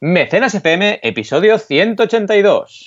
[0.00, 2.84] Mecenas FM, episodio 182.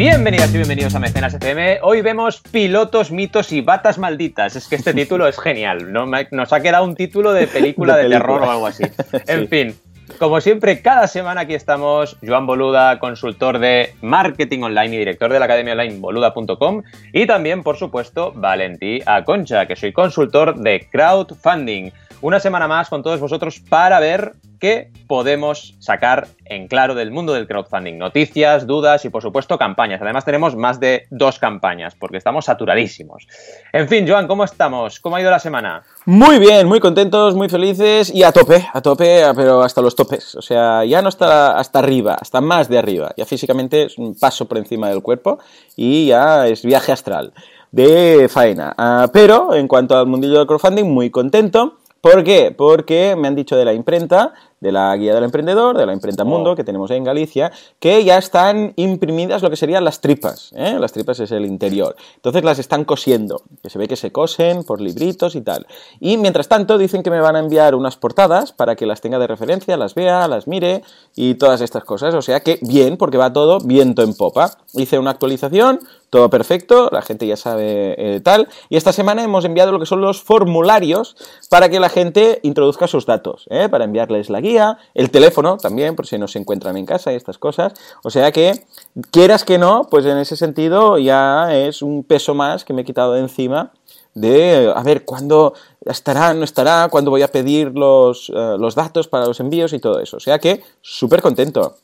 [0.00, 1.80] Bienvenidas y bienvenidos a Mecenas FM.
[1.82, 4.56] Hoy vemos pilotos, mitos y batas malditas.
[4.56, 5.92] Es que este título es genial.
[5.92, 6.06] ¿no?
[6.30, 8.84] Nos ha quedado un título de película de, terror o algo así.
[9.26, 9.76] En fin,
[10.18, 12.16] como siempre, cada semana aquí estamos.
[12.26, 16.82] Joan Boluda, consultor de marketing online y director de la academia online boluda.com.
[17.12, 21.90] Y también, por supuesto, Valentí Aconcha, que soy consultor de crowdfunding.
[22.22, 27.32] Una semana más con todos vosotros para ver qué podemos sacar en claro del mundo
[27.32, 27.96] del crowdfunding.
[27.96, 30.02] Noticias, dudas y por supuesto campañas.
[30.02, 33.26] Además tenemos más de dos campañas porque estamos saturadísimos.
[33.72, 35.00] En fin, Joan, ¿cómo estamos?
[35.00, 35.82] ¿Cómo ha ido la semana?
[36.04, 40.34] Muy bien, muy contentos, muy felices y a tope, a tope, pero hasta los topes.
[40.34, 43.12] O sea, ya no está hasta arriba, hasta más de arriba.
[43.16, 45.38] Ya físicamente es un paso por encima del cuerpo
[45.74, 47.32] y ya es viaje astral
[47.72, 48.74] de faena.
[48.76, 51.79] Ah, pero en cuanto al mundillo del crowdfunding, muy contento.
[52.00, 52.54] ¿Por qué?
[52.56, 56.24] Porque me han dicho de la imprenta de la guía del emprendedor, de la imprenta
[56.24, 56.56] Mundo oh.
[56.56, 60.52] que tenemos en Galicia, que ya están imprimidas lo que serían las tripas.
[60.54, 60.76] ¿eh?
[60.78, 61.96] Las tripas es el interior.
[62.16, 65.66] Entonces las están cosiendo, que se ve que se cosen por libritos y tal.
[65.98, 69.18] Y mientras tanto dicen que me van a enviar unas portadas para que las tenga
[69.18, 70.82] de referencia, las vea, las mire
[71.16, 72.14] y todas estas cosas.
[72.14, 74.58] O sea que bien, porque va todo viento en popa.
[74.74, 75.80] Hice una actualización,
[76.10, 78.48] todo perfecto, la gente ya sabe eh, tal.
[78.68, 81.16] Y esta semana hemos enviado lo que son los formularios
[81.48, 83.68] para que la gente introduzca sus datos, ¿eh?
[83.68, 84.49] para enviarles la guía
[84.94, 87.72] el teléfono también, por si no se encuentran en casa y estas cosas.
[88.02, 88.64] O sea que,
[89.10, 92.84] quieras que no, pues en ese sentido ya es un peso más que me he
[92.84, 93.72] quitado de encima
[94.14, 99.08] de, a ver, cuándo estará, no estará, cuándo voy a pedir los, eh, los datos
[99.08, 100.16] para los envíos y todo eso.
[100.16, 101.76] O sea que, súper contento.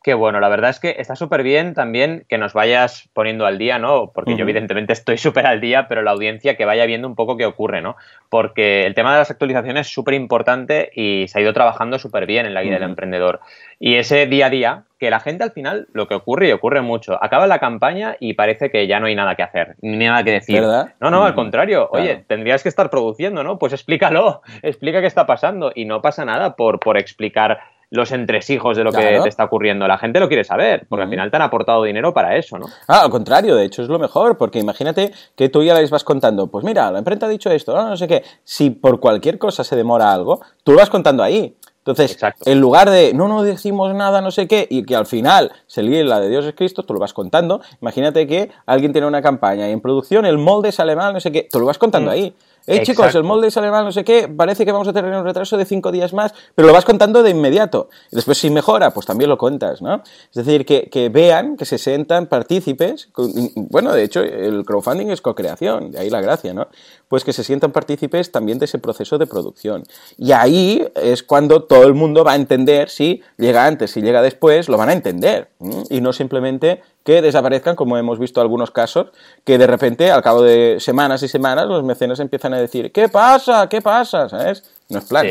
[0.00, 3.58] Qué bueno, la verdad es que está súper bien también que nos vayas poniendo al
[3.58, 4.12] día, ¿no?
[4.14, 7.36] Porque yo evidentemente estoy súper al día, pero la audiencia que vaya viendo un poco
[7.36, 7.96] qué ocurre, ¿no?
[8.28, 12.26] Porque el tema de las actualizaciones es súper importante y se ha ido trabajando súper
[12.26, 13.40] bien en la guía del emprendedor.
[13.80, 16.80] Y ese día a día, que la gente al final, lo que ocurre y ocurre
[16.80, 20.22] mucho, acaba la campaña y parece que ya no hay nada que hacer, ni nada
[20.22, 20.60] que decir.
[20.60, 20.94] ¿Verdad?
[21.00, 21.88] No, no, al contrario.
[21.90, 23.58] Oye, tendrías que estar produciendo, ¿no?
[23.58, 27.60] Pues explícalo, explica qué está pasando y no pasa nada por, por explicar
[27.90, 29.86] los entresijos de lo que te está ocurriendo.
[29.86, 32.66] La gente lo quiere saber, porque al final te han aportado dinero para eso, ¿no?
[32.86, 36.04] Ah, al contrario, de hecho es lo mejor, porque imagínate que tú ya les vas
[36.04, 38.22] contando, pues mira, la imprenta ha dicho esto, no, no sé qué.
[38.44, 41.56] Si por cualquier cosa se demora algo, tú lo vas contando ahí.
[41.78, 45.52] Entonces, en lugar de no no decimos nada, no sé qué, y que al final
[45.66, 47.62] se líe la de Dios es Cristo, tú lo vas contando.
[47.80, 51.32] Imagínate que alguien tiene una campaña y en producción el molde sale mal, no sé
[51.32, 52.14] qué, tú lo vas contando mm.
[52.14, 52.34] ahí.
[52.68, 55.24] Eh, chicos, el molde sale mal, no sé qué, parece que vamos a tener un
[55.24, 57.88] retraso de cinco días más, pero lo vas contando de inmediato.
[58.12, 60.02] Y después, si mejora, pues también lo cuentas, ¿no?
[60.30, 63.08] Es decir, que, que vean, que se sientan partícipes.
[63.56, 66.68] bueno, de hecho, el crowdfunding es co-creación, de ahí la gracia, ¿no?
[67.08, 69.84] Pues que se sientan partícipes también de ese proceso de producción.
[70.18, 74.20] Y ahí es cuando todo el mundo va a entender si llega antes, si llega
[74.20, 75.48] después, lo van a entender.
[75.88, 79.06] Y no simplemente que desaparezcan, como hemos visto algunos casos,
[79.44, 83.08] que de repente, al cabo de semanas y semanas, los mecenas empiezan a decir, ¿qué
[83.08, 83.66] pasa?
[83.70, 84.28] ¿Qué pasa?
[84.28, 84.70] ¿Sabes?
[84.90, 85.26] No es plan.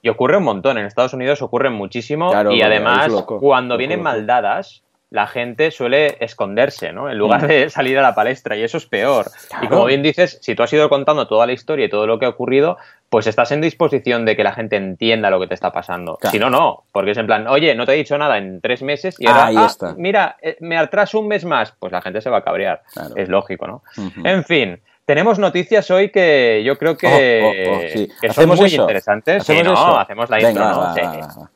[0.00, 5.26] Y ocurre un montón, en Estados Unidos ocurre muchísimo y además cuando vienen maldadas la
[5.26, 7.08] gente suele esconderse, ¿no?
[7.08, 7.46] En lugar mm.
[7.46, 9.26] de salir a la palestra, y eso es peor.
[9.62, 12.18] Y como bien dices, si tú has ido contando toda la historia y todo lo
[12.18, 12.78] que ha ocurrido,
[13.08, 16.18] pues estás en disposición de que la gente entienda lo que te está pasando.
[16.30, 18.82] Si no, no, porque es en plan, oye, no te he dicho nada en tres
[18.82, 22.28] meses y ahora, ah, mira, eh, me atraso un mes más, pues la gente se
[22.28, 22.82] va a cabrear.
[23.14, 23.82] Es lógico, ¿no?
[24.24, 24.80] En fin.
[25.04, 29.42] Tenemos noticias hoy que yo creo que, oh, oh, oh, son muy interesantes.
[29.42, 31.50] ¿Hacemos no, hacemos la intro, ¿no?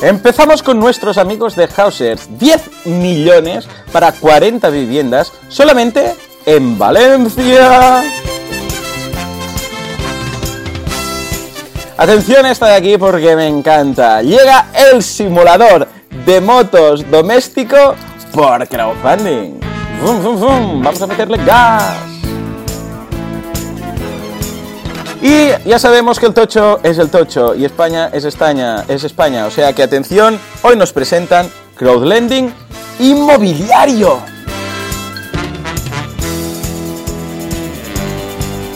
[0.00, 2.28] Empezamos con nuestros amigos de Hausers.
[2.38, 6.14] 10 millones para 40 viviendas solamente
[6.46, 8.04] en Valencia.
[11.96, 14.22] Atención esta de aquí porque me encanta.
[14.22, 15.88] Llega el simulador
[16.24, 17.96] de motos doméstico
[18.32, 19.58] por crowdfunding.
[20.00, 22.17] Vamos a meterle gas.
[25.28, 29.44] Y ya sabemos que el tocho es el tocho y España es España, es España.
[29.44, 32.50] O sea que atención, hoy nos presentan crowdlending
[32.98, 34.22] inmobiliario.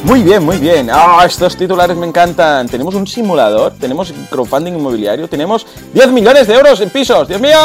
[0.04, 0.90] Muy bien, muy bien.
[0.92, 2.68] Ah, estos titulares me encantan.
[2.68, 7.28] Tenemos un simulador, tenemos crowdfunding inmobiliario, tenemos 10 millones de euros en pisos.
[7.28, 7.56] ¡Dios mío!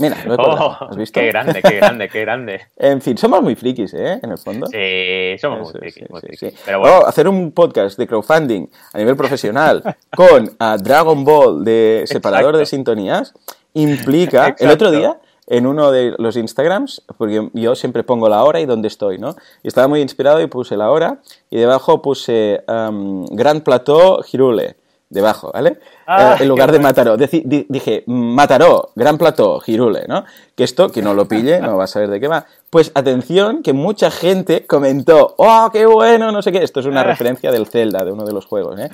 [0.00, 0.76] Mira, lo he colgado.
[0.88, 1.20] ¿Has visto?
[1.20, 2.60] Qué grande, qué grande, qué grande.
[2.76, 4.18] en fin, somos muy frikis, ¿eh?
[4.22, 4.66] En el fondo.
[4.66, 6.38] Sí, somos Eso, muy sí, frikis, muy frikis.
[6.40, 6.56] sí.
[6.64, 9.82] Pero bueno, Oh, hacer un podcast de crowdfunding a nivel profesional
[10.16, 13.34] con a Dragon Ball de separador de sintonías
[13.74, 18.60] implica, el otro día, en uno de los Instagrams, porque yo siempre pongo la hora
[18.60, 19.34] y dónde estoy, ¿no?
[19.62, 21.18] Y estaba muy inspirado y puse la hora
[21.50, 24.76] y debajo puse um, Grand Plateau Girule.
[25.10, 25.78] Debajo, ¿vale?
[26.06, 27.16] Ah, Eh, en lugar de Mataró.
[27.18, 30.24] Deci- di- dije, Mataró, Gran Plateau, Girule, ¿no?
[30.54, 32.46] Que esto, que no lo pille, no va a saber de qué va.
[32.70, 36.30] Pues atención, que mucha gente comentó, ¡oh, qué bueno!
[36.30, 36.62] No sé qué.
[36.62, 37.04] Esto es una Ah.
[37.04, 38.88] referencia del Zelda, de uno de los juegos, ¿eh?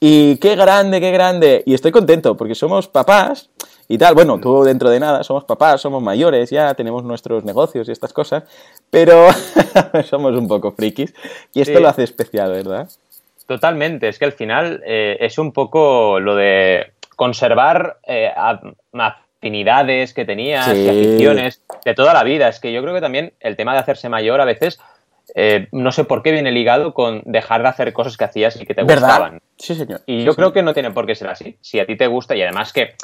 [0.00, 1.62] Y qué grande, qué grande.
[1.66, 3.50] Y estoy contento porque somos papás
[3.88, 4.14] y tal.
[4.14, 8.12] Bueno, tú dentro de nada, somos papás, somos mayores ya, tenemos nuestros negocios y estas
[8.14, 8.44] cosas,
[8.90, 9.26] pero
[10.08, 11.12] somos un poco frikis.
[11.52, 11.82] Y esto Sí.
[11.82, 12.88] lo hace especial, ¿verdad?
[13.48, 18.30] Totalmente, es que al final eh, es un poco lo de conservar eh,
[18.92, 20.82] afinidades que tenías Sí.
[20.84, 22.48] y aficiones de toda la vida.
[22.48, 24.78] Es que yo creo que también el tema de hacerse mayor a veces,
[25.34, 28.66] eh, no sé por qué viene ligado con dejar de hacer cosas que hacías y
[28.66, 29.08] que te ¿Verdad?
[29.08, 29.40] gustaban.
[29.56, 30.00] Sí, señor.
[30.04, 30.52] Y Sí, yo creo señor.
[30.52, 31.56] que no tiene por qué ser así.
[31.62, 32.94] Si a ti te gusta y además que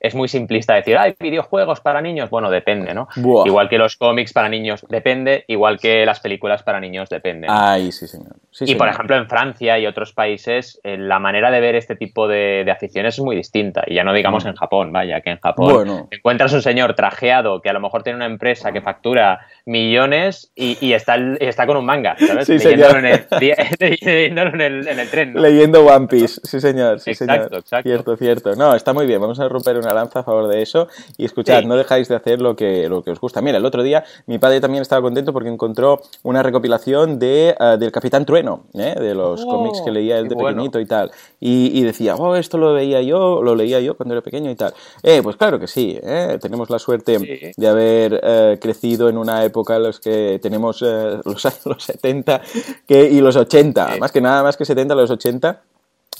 [0.00, 3.08] es muy simplista decir, hay videojuegos para niños, bueno, depende, ¿no?
[3.16, 3.46] Buah.
[3.46, 7.46] Igual que los cómics para niños, depende, igual que las películas para niños, depende.
[7.46, 7.54] ¿no?
[7.56, 8.36] Ay, sí, señor.
[8.50, 11.96] Sí, Y por ejemplo en Francia y otros países eh, la manera de ver este
[11.96, 13.82] tipo de, de aficiones es muy distinta.
[13.86, 14.48] Y ya no digamos Mm.
[14.48, 16.08] en Japón, vaya, que en Japón Bueno.
[16.10, 20.76] encuentras un señor trajeado que a lo mejor tiene una empresa que factura millones y,
[20.80, 22.46] y está, y está con un manga, ¿sabes?
[22.46, 23.26] Sí, leyéndolo, en el,
[23.80, 25.32] leyéndolo en el- en el tren.
[25.34, 25.40] ¿no?
[25.40, 27.58] Leyendo One Piece, sí señor, sí Exacto, señor.
[27.60, 27.88] exacto.
[27.88, 28.56] Cierto, cierto.
[28.56, 30.88] No, está muy bien, vamos a romper una lanza a favor de eso.
[31.16, 31.66] Y escuchad, Sí.
[31.66, 33.40] no dejáis de hacer lo que, lo que os gusta.
[33.42, 37.76] Mira, el otro día mi padre también estaba contento porque encontró una recopilación de, eh,
[37.78, 38.94] del Capitán Trueno, ¿eh?
[38.98, 40.48] de los Oh, cómics que leía él de bueno.
[40.56, 41.10] pequeñito y tal.
[41.40, 44.54] Y, y decía, oh, esto lo veía yo, lo leía yo cuando era pequeño y
[44.54, 44.72] tal.
[45.02, 46.38] Eh, pues claro que sí, ¿eh?
[46.40, 47.52] tenemos la suerte Sí.
[47.56, 51.84] de haber eh, crecido en una época en la que tenemos eh, los años los
[51.84, 52.40] 70
[52.86, 54.00] que, y los 80, Sí.
[54.00, 55.60] más que nada más que 70, los 80.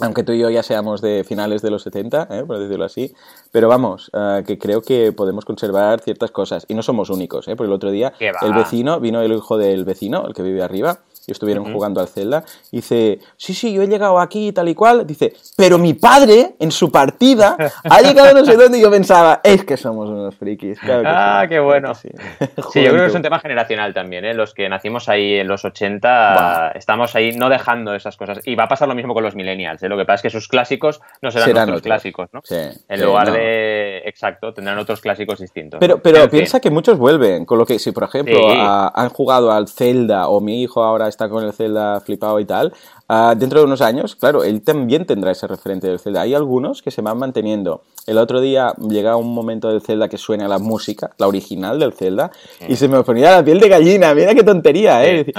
[0.00, 2.44] Aunque tú y yo ya seamos de finales de los 70, ¿eh?
[2.44, 3.14] por decirlo así,
[3.52, 6.67] pero vamos, eh, que creo que podemos conservar ciertas cosas.
[6.69, 7.55] Y no somos únicos, ¿eh?
[7.55, 10.99] porque el otro día el vecino, vino el hijo del vecino, el que vive arriba,
[11.26, 14.75] y estuvieron jugando al Zelda, y dice, sí, sí, yo he llegado aquí tal y
[14.75, 18.91] cual, dice, pero mi padre, en su partida, ha llegado no sé dónde, y yo
[18.91, 20.79] pensaba, es que somos unos frikis.
[20.81, 21.94] Claro que Ah, sí, qué bueno.
[21.94, 22.09] sí.
[22.73, 24.35] Sí, yo creo que es un tema generacional también, ¿eh?
[24.35, 28.41] Los que nacimos ahí en los 80 estamos ahí no dejando esas cosas.
[28.44, 29.88] Y va a pasar lo mismo con los millennials, ¿eh?
[29.88, 31.82] Lo que pasa es que sus clásicos no serán, Serán nuestros otros.
[31.82, 32.41] clásicos, ¿no?
[32.44, 32.56] Sí,
[32.88, 33.35] En lugar no.
[33.35, 33.99] de...
[34.06, 35.79] Exacto, tendrán otros clásicos distintos.
[35.81, 36.41] Pero, pero En fin.
[36.41, 40.29] piensa que muchos vuelven, con lo que si por ejemplo a- han jugado al Zelda
[40.29, 42.72] o mi hijo ahora está con el Zelda flipado y tal,
[43.08, 46.22] ah, dentro de unos años, claro, él también tendrá ese referente del Zelda.
[46.22, 47.82] Hay algunos que se van manteniendo.
[48.06, 51.93] El otro día llega un momento del Zelda que suena la música, la original del
[51.93, 52.31] Zelda,
[52.69, 55.25] y se me ponía la piel de gallina, mira qué tontería, ¿eh?
[55.25, 55.32] Sí,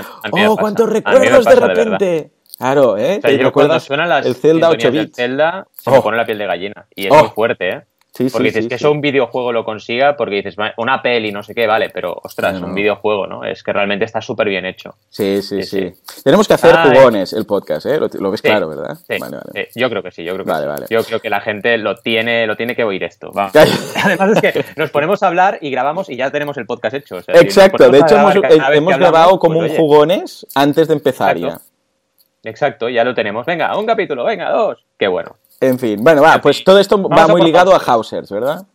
[0.48, 2.32] oh, cuántos recuerdos de repente.
[2.58, 3.18] Claro, ¿eh?
[3.18, 5.16] O sea, ¿Te yo cuando suenan las el Zelda 8 sintonías del bits?
[5.18, 5.94] Zelda, se Oh.
[5.96, 6.88] me pone la piel de gallina.
[6.96, 7.18] Y es Oh.
[7.20, 7.82] muy fuerte, ¿eh?
[8.16, 11.02] Sí, sí, Porque dices sí, que eso un videojuego lo consiga porque dices, "Va, una
[11.02, 12.68] peli, no sé qué, vale, pero ostras, Claro.
[12.68, 13.44] un videojuego, ¿no?
[13.44, 14.96] Es que realmente está súper bien hecho.
[15.10, 15.92] Sí, sí, Sí,
[16.24, 16.96] Tenemos que hacer Ay.
[16.98, 18.00] jugones el podcast, ¿eh?
[18.00, 18.96] Lo, lo ves claro, ¿verdad?
[19.06, 19.70] Sí, Vale, vale.
[19.76, 20.86] yo creo que sí, yo creo que Vale.
[20.90, 23.32] Yo creo que la gente lo tiene, lo tiene que oír esto.
[23.34, 23.52] vamos.
[24.06, 27.18] Además es que nos ponemos a hablar y grabamos y ya tenemos el podcast hecho.
[27.18, 28.16] o sea, Exacto, de hecho
[28.72, 31.62] hemos, grabado como pues, un oye, jugones antes de empezar Exacto.
[31.64, 32.50] ya.
[32.50, 33.46] Exacto, ya lo tenemos.
[33.46, 34.86] Venga, un capítulo, venga, dos.
[34.98, 35.36] Qué bueno.
[35.62, 38.32] En fin, bueno, va, pues todo esto Vamos va muy por ligado a Hausers.
[38.32, 38.66] ¿verdad?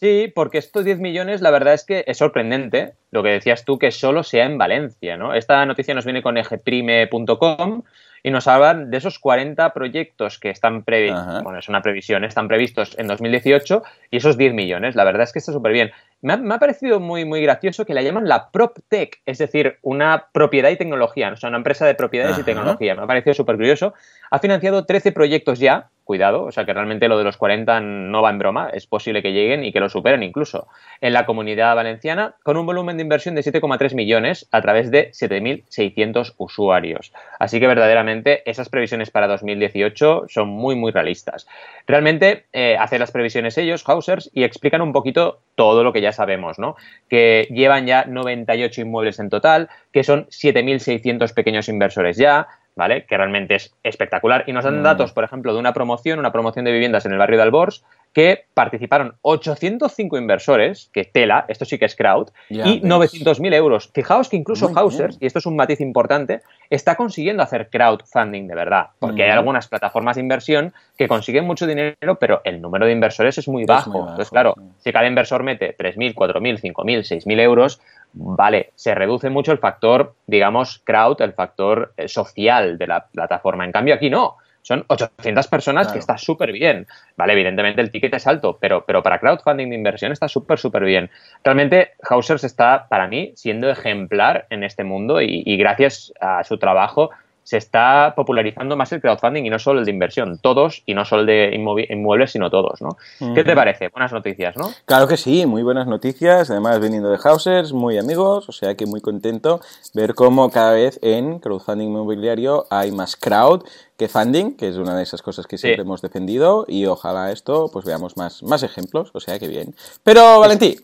[0.00, 3.78] Sí, porque estos 10 millones, la verdad es que es sorprendente lo que decías tú,
[3.78, 5.34] que solo sea en Valencia, ¿no?
[5.34, 7.82] Esta noticia nos viene con egeprime.com
[8.22, 12.48] y nos hablan de esos 40 proyectos que están previstos, bueno, es una previsión, están
[12.48, 15.90] previstos en 2018 y esos 10 millones, la verdad es que está súper bien.
[16.22, 19.78] Me ha, me ha parecido muy, muy gracioso que la llaman la PropTech, es decir,
[19.82, 22.94] una propiedad y tecnología, o sea, una empresa de propiedades y tecnología.
[22.94, 23.94] Me ha parecido súper curioso.
[24.30, 28.20] Ha financiado 13 proyectos ya, cuidado, o sea que realmente lo de los 40 no
[28.20, 30.66] va en broma, es posible que lleguen y que lo superen incluso
[31.00, 35.12] en la comunidad valenciana, con un volumen de inversión de 7,3 millones a través de
[35.12, 37.12] 7.600 usuarios.
[37.38, 41.46] Así que verdaderamente esas previsiones para 2018 son muy, muy realistas.
[41.86, 46.09] Realmente eh, hacen las previsiones ellos, Hausers, y explican un poquito todo lo que ya
[46.12, 46.76] sabemos, ¿no?
[47.08, 52.48] Que llevan ya 98 inmuebles en total, que son 7.600 pequeños inversores ya,
[52.80, 53.04] ¿vale?
[53.04, 54.44] Que realmente es espectacular.
[54.46, 54.82] Y nos dan Mm.
[54.82, 57.84] datos, por ejemplo, de una promoción, una promoción de viviendas en el barrio de Albors,
[58.14, 63.90] que participaron 805 inversores, que tela, esto sí que es crowd, y 900.000 euros.
[63.94, 68.54] Fijaos que incluso Hausers, y esto es un matiz importante, está consiguiendo hacer crowdfunding de
[68.54, 72.92] verdad, porque hay algunas plataformas de inversión que consiguen mucho dinero, pero el número de
[72.92, 73.98] inversores es muy bajo.
[74.00, 77.80] Entonces, claro, si cada inversor mete 3.000, 4.000, 5.000, 6.000 euros,
[78.12, 83.64] vale, se reduce mucho el factor, digamos, crowd, el factor eh, social de la plataforma.
[83.64, 84.36] En cambio, aquí no.
[84.62, 86.86] Son 800 personas que está súper bien.
[87.16, 90.84] Vale, evidentemente el ticket es alto, pero, pero para crowdfunding de inversión está súper, súper
[90.84, 91.10] bien.
[91.42, 97.10] Realmente Hausers está, para mí, siendo ejemplar en este mundo y gracias a su trabajo
[97.50, 101.04] se está popularizando más el crowdfunding y no solo el de inversión, todos y no
[101.04, 102.96] solo el de inmuebles, sino todos, ¿no?
[103.34, 103.88] ¿Qué te parece?
[103.88, 104.70] Buenas noticias, ¿no?
[104.84, 108.86] Claro que sí, muy buenas noticias, además veniendo de Hausers, muy amigos, o sea que
[108.86, 109.60] muy contento
[109.94, 113.64] ver cómo cada vez en crowdfunding inmobiliario hay más crowd
[113.96, 117.68] que funding, que es una de esas cosas que siempre hemos defendido y ojalá esto
[117.72, 119.74] pues veamos más, más ejemplos, o sea que bien.
[120.04, 120.76] Pero Valentín,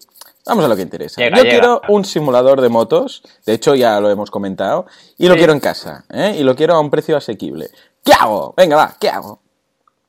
[0.46, 1.28] Vamos a lo que interesa.
[1.28, 4.86] Yo quiero un simulador de motos, de hecho ya lo hemos comentado,
[5.18, 6.36] y lo quiero en casa, ¿eh?
[6.38, 7.70] y lo quiero a un precio asequible.
[8.04, 8.54] ¿Qué hago?
[8.56, 9.42] Venga, va, ¿qué hago?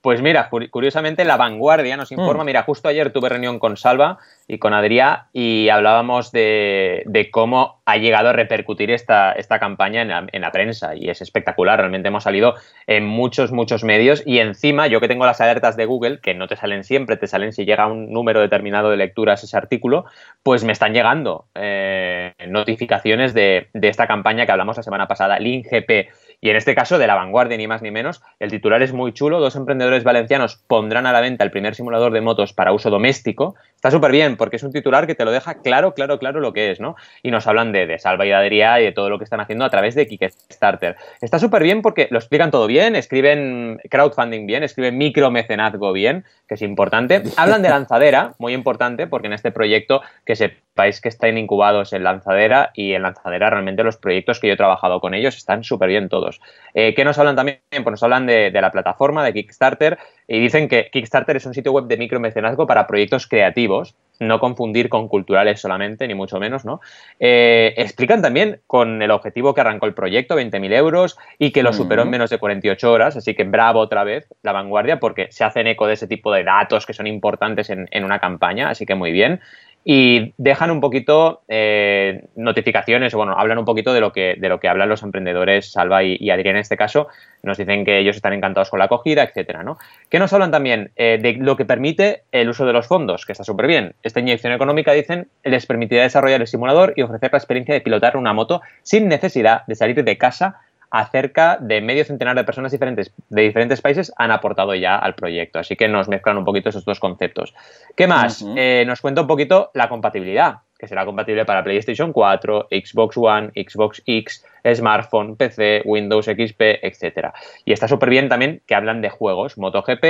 [0.08, 2.46] Pues mira, curiosamente La Vanguardia nos informa, mm.
[2.46, 7.98] mira, justo ayer tuve reunión con Salva y con Adrián y hablábamos de, cómo ha
[7.98, 12.56] llegado a repercutir esta, esta campaña en la, prensa y es espectacular, realmente hemos salido
[12.86, 16.48] en muchos, muchos medios y encima yo que tengo las alertas de Google, que no
[16.48, 20.06] te salen siempre, te salen si llega un número determinado de lecturas ese artículo,
[20.42, 25.38] pues me están llegando eh, notificaciones de, de, esta campaña que hablamos la semana pasada,
[25.38, 26.08] LinGP
[26.40, 29.12] y en este caso, de la vanguardia, ni más ni menos, el titular es muy
[29.12, 29.40] chulo.
[29.40, 33.56] Dos emprendedores valencianos pondrán a la venta el primer simulador de motos para uso doméstico.
[33.78, 36.52] Está súper bien, porque es un titular que te lo deja claro, claro, claro lo
[36.52, 36.96] que es, ¿no?
[37.22, 39.66] Y nos hablan de, de Salva y Adrià y de todo lo que están haciendo
[39.66, 40.96] a través de Kickstarter.
[41.22, 46.56] Está súper bien porque lo explican todo bien, escriben crowdfunding bien, escriben micromecenazgo bien, que
[46.56, 47.22] es importante.
[47.38, 52.04] Hablan de lanzadera, muy importante, porque en este proyecto que sepáis que están incubados en
[52.04, 55.90] lanzadera y en lanzadera realmente los proyectos que yo he trabajado con ellos están súper
[55.90, 56.42] bien todos.
[56.74, 57.60] Eh, ¿Qué nos hablan también?
[57.70, 61.72] Pues nos hablan de, la plataforma de Kickstarter y dicen que Kickstarter es un sitio
[61.72, 66.82] web de micromecenazgo para proyectos creativos, no confundir con culturales solamente, ni mucho menos, ¿no?
[67.20, 71.72] Eh, explican también con el objetivo que arrancó el proyecto, 20.000 euros, y que lo
[71.72, 75.44] superó en menos de 48 horas, así que bravo otra vez la vanguardia porque se
[75.44, 78.86] hacen eco de ese tipo de datos que son importantes en, en una campaña, así
[78.86, 79.40] que muy bien
[79.84, 84.60] y dejan un poquito eh, notificaciones, bueno, hablan un poquito de lo que, de lo
[84.60, 87.08] que hablan los emprendedores, Salva y, Adrián en este caso,
[87.42, 89.78] nos dicen que ellos están encantados con la acogida, etcétera, ¿no?
[90.10, 90.92] ¿Qué nos hablan también?
[90.98, 93.94] Eh, de lo que permite el uso de los fondos, que está súper bien.
[94.04, 98.18] Esta inyección económica, dicen, les permitirá desarrollar el simulador y ofrecer la experiencia de pilotar
[98.18, 103.12] una moto sin necesidad de salir de casa acerca de medio centenar de personas diferentes
[103.30, 105.60] de diferentes países han aportado ya al proyecto.
[105.60, 107.54] Así que nos mezclan un poquito esos dos conceptos.
[107.96, 108.46] ¿Qué más?
[108.56, 113.52] Eh, nos cuenta un poquito la compatibilidad que será compatible para PlayStation 4, Xbox One,
[113.56, 114.46] Xbox X,
[114.76, 117.30] smartphone, PC, Windows XP, etc.
[117.66, 120.04] Y está súper bien también que hablan de juegos, MotoGP,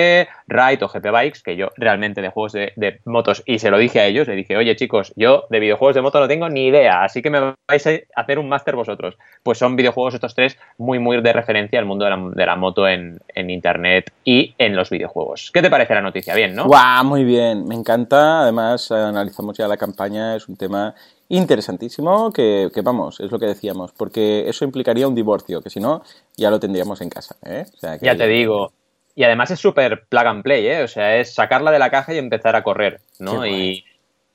[0.48, 4.00] Ride o GP Bikes, que yo realmente de juegos de, motos, y se lo dije
[4.00, 7.04] a ellos, le dije, oye chicos, yo de videojuegos de moto no tengo ni idea,
[7.04, 9.18] así que me vais a hacer un máster vosotros.
[9.44, 13.20] Pues son videojuegos estos tres muy, muy de referencia al mundo de la, moto en,
[13.36, 15.52] Internet y en los videojuegos.
[15.54, 16.36] ¿Qué te parece la noticia?
[16.36, 16.66] Bien, ¿no?
[16.66, 17.06] ¡Guau!
[17.06, 18.42] Muy bien, me encanta.
[18.42, 20.96] Además, analizamos ya la campaña, es un tema
[21.30, 26.02] interesantísimo que, vamos, es lo que decíamos, porque eso implicaría un divorcio, que si no,
[26.36, 27.36] ya lo tendríamos en casa.
[27.46, 27.66] ¿eh?
[28.02, 28.72] ya te digo.
[29.16, 30.84] Y además es súper plug and play, ¿eh?
[30.84, 33.46] O sea, es sacarla de la caja y empezar a correr, ¿no?
[33.48, 33.84] Y,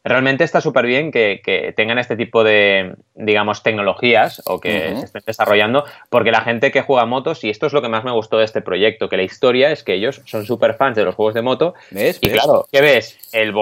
[0.05, 5.23] realmente está súper bien que, tengan este tipo de, digamos, tecnologías o que se estén
[5.27, 8.39] desarrollando, porque la gente que juega motos, y esto es lo que más me gustó
[8.39, 11.35] de este proyecto, que la historia es que ellos son súper fans de los juegos
[11.35, 11.75] de moto.
[11.91, 12.19] ¿Ves?
[12.21, 13.19] Y claro, ¿qué ves?
[13.33, 13.55] El,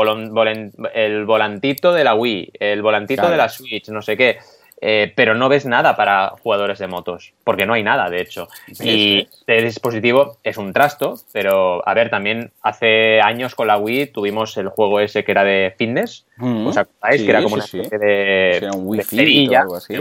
[0.94, 4.38] el volantito de la Wii, el volantito de la Switch, no sé qué.
[4.82, 8.48] Eh, pero no ves nada para jugadores de motos, porque no hay nada, de hecho.
[8.80, 14.06] Y este dispositivo es un trasto, pero a ver, también hace años con la Wii
[14.06, 16.66] tuvimos el juego ese que era de fitness, mm.
[16.66, 17.22] ¿os acordáis?
[17.22, 19.94] que era como una especie de, era un Wii Fit algo así.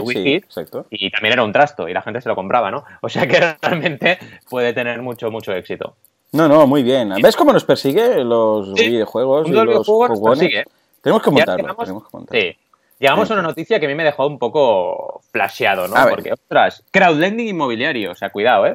[0.90, 2.84] y también era un trasto, y la gente se lo compraba, ¿no?
[3.02, 4.18] O sea que realmente
[4.48, 5.94] puede tener mucho, mucho éxito.
[6.32, 7.12] No, no, muy bien.
[7.22, 9.46] ¿Ves cómo nos persigue los videojuegos?
[9.46, 10.38] Y los juegos
[11.02, 12.40] Tenemos que montarlo, tenemos que montarlo.
[12.40, 12.56] Sí.
[13.00, 15.96] Llegamos a una noticia que a mí me dejó un poco flasheado, ¿no?
[16.08, 18.74] Porque, ostras, crowdlending inmobiliario, o sea, cuidado, ¿eh?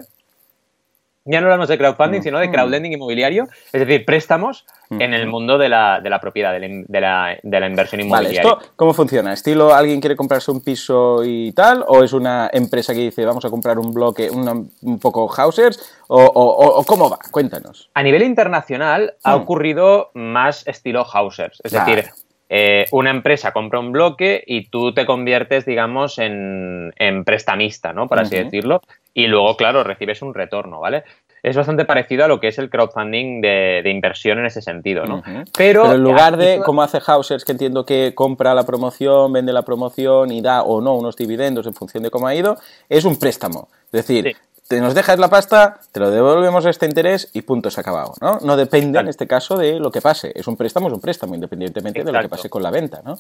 [1.25, 5.57] ya no hablamos de crowdfunding, sino de crowdlending inmobiliario, es decir, préstamos en el mundo
[5.57, 6.59] de la, de la propiedad, de
[7.01, 8.43] la, de, la, inversión inmobiliaria.
[8.43, 9.33] Vale, ¿esto cómo funciona?
[9.33, 11.83] ¿Estilo alguien quiere comprarse un piso y tal?
[11.87, 15.95] ¿O es una empresa que dice vamos a comprar un bloque, un poco housers?
[16.07, 17.17] ¿O, cómo va?
[17.31, 17.89] Cuéntanos.
[17.95, 19.41] A nivel internacional ha hmm.
[19.41, 22.05] ocurrido más estilo housers, es decir,
[22.49, 26.93] eh, una empresa compra un bloque y tú te conviertes, digamos, en,
[27.25, 28.07] prestamista, ¿no?
[28.07, 28.81] Por así decirlo.
[29.13, 31.03] Y luego, claro, recibes un retorno, ¿vale?
[31.41, 35.23] Es bastante parecido a lo que es el crowdfunding de, inversión en ese sentido, ¿no?
[35.55, 39.61] Pero, en lugar de, como hace Hausers, que entiendo que compra la promoción, vende la
[39.61, 42.57] promoción y da o no unos dividendos en función de cómo ha ido,
[42.89, 43.69] es un préstamo.
[43.91, 44.35] Es decir,
[44.67, 47.81] te nos dejas la pasta, te lo devolvemos a este interés y punto, se ha
[47.81, 48.39] acabado, ¿no?
[48.41, 50.31] No depende en este caso de lo que pase.
[50.35, 53.19] Es un préstamo, es un préstamo, independientemente de lo que pase con la venta, ¿no?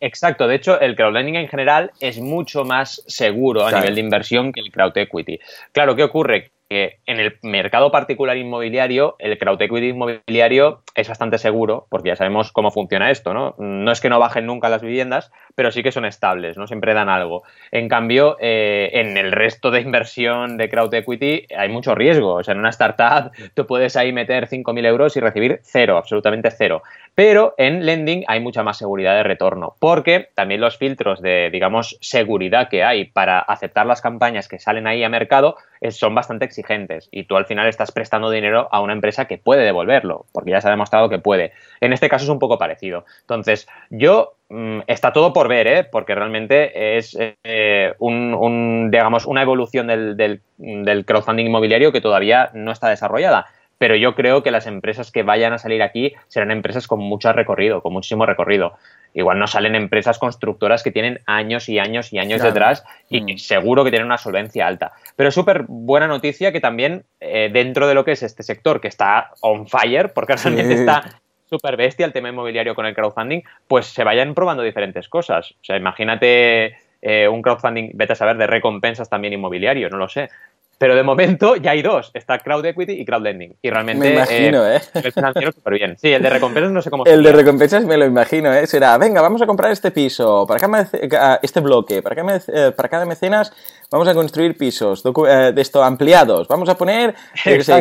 [0.00, 4.52] Exacto, de hecho el crowdlending en general es mucho más seguro a nivel de inversión
[4.52, 5.38] que el crowd equity.
[5.72, 6.50] Claro, ¿qué ocurre?
[6.74, 12.52] en el mercado particular inmobiliario, el crowd equity inmobiliario es bastante seguro, porque ya sabemos
[12.52, 13.54] cómo funciona esto, ¿no?
[13.58, 16.66] No es que no bajen nunca las viviendas, pero sí que son estables, ¿no?
[16.66, 17.42] Siempre dan algo.
[17.70, 22.34] En cambio, eh, en el resto de inversión de crowd equity hay mucho riesgo.
[22.34, 26.50] O sea, en una startup tú puedes ahí meter 5.000 euros y recibir cero, absolutamente
[26.50, 26.82] cero.
[27.14, 31.98] Pero en lending hay mucha más seguridad de retorno, porque también los filtros de, digamos,
[32.00, 35.56] seguridad que hay para aceptar las campañas que salen ahí a mercado
[35.90, 39.64] son bastante exigentes y tú al final estás prestando dinero a una empresa que puede
[39.64, 41.52] devolverlo, porque ya ha demostrado que puede.
[41.80, 43.04] En este caso es un poco parecido.
[43.20, 45.84] Entonces, yo mm, está todo por ver, ¿eh?
[45.84, 52.72] porque realmente es eh, un, digamos, una evolución del, del crowdfunding inmobiliario que todavía no
[52.72, 53.46] está desarrollada
[53.82, 57.32] pero yo creo que las empresas que vayan a salir aquí serán empresas con mucho
[57.32, 58.74] recorrido, con muchísimo recorrido.
[59.12, 63.38] Igual no salen empresas constructoras que tienen años y años y años detrás y mm.
[63.38, 64.92] seguro que tienen una solvencia alta.
[65.16, 68.86] Pero súper buena noticia que también eh, dentro de lo que es este sector, que
[68.86, 71.20] está on fire, porque realmente está
[71.50, 75.56] súper bestia el tema inmobiliario con el crowdfunding, pues se vayan probando diferentes cosas.
[75.60, 80.08] O sea, imagínate eh, un crowdfunding, vete a saber, de recompensas también inmobiliario, no lo
[80.08, 80.30] sé.
[80.78, 82.10] Pero de momento ya hay dos.
[82.12, 83.56] Está Crowd Equity y Crowd Lending.
[83.62, 84.08] Y realmente.
[84.08, 84.80] Me imagino, ¿eh?
[84.94, 85.96] El financiero súper bien.
[85.96, 88.66] Sí, el de recompensas no sé cómo El de recompensas me lo imagino, ¿eh?
[88.66, 92.88] Será, venga, vamos a comprar este piso, para cada, este bloque, para cada, eh, para
[92.88, 93.52] cada mecenas
[93.90, 96.48] vamos a construir pisos eh, de esto ampliados.
[96.48, 97.14] Vamos a poner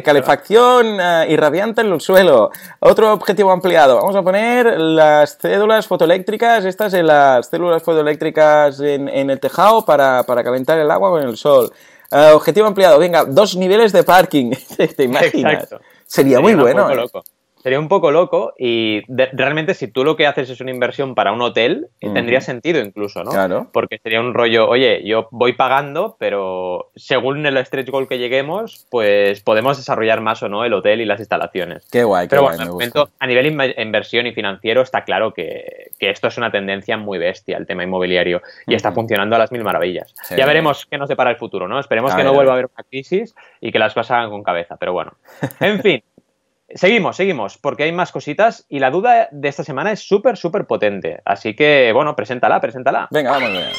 [0.03, 2.51] calefacción irradiante en el suelo.
[2.79, 3.95] Otro objetivo ampliado.
[3.95, 9.85] Vamos a poner las cédulas fotoeléctricas, estas en las células fotoeléctricas en, en el tejado
[9.85, 11.71] para, para calentar el agua con el sol.
[12.11, 14.51] Uh, objetivo ampliado, venga, dos niveles de parking.
[14.97, 15.67] ¿Te imaginas?
[15.69, 16.89] Sería, Sería, muy bueno.
[16.91, 17.05] ¿eh?
[17.61, 21.31] Sería un poco loco y realmente si tú lo que haces es una inversión para
[21.31, 23.31] un hotel, tendría sentido incluso, ¿no?
[23.31, 23.69] Claro.
[23.71, 28.87] Porque sería un rollo, oye, yo voy pagando, pero según el stretch goal que lleguemos,
[28.89, 31.87] pues podemos desarrollar más o no el hotel y las instalaciones.
[31.91, 32.57] Qué guay, qué pero guay.
[32.69, 37.57] Bueno, a nivel inversión y financiero está claro que, esto es una tendencia muy bestia,
[37.57, 40.15] el tema inmobiliario, y está funcionando a las mil maravillas.
[40.35, 41.79] Ya veremos qué nos depara el futuro, ¿no?
[41.79, 44.77] Esperemos que no vuelva a haber una crisis y que las cosas hagan con cabeza,
[44.77, 45.13] pero bueno.
[45.59, 46.03] En fin.
[46.75, 50.65] Seguimos, seguimos, porque hay más cositas y la duda de esta semana es súper, súper
[50.65, 51.21] potente.
[51.25, 53.07] Así que, bueno, preséntala, preséntala.
[53.11, 53.73] Venga, vamos ver.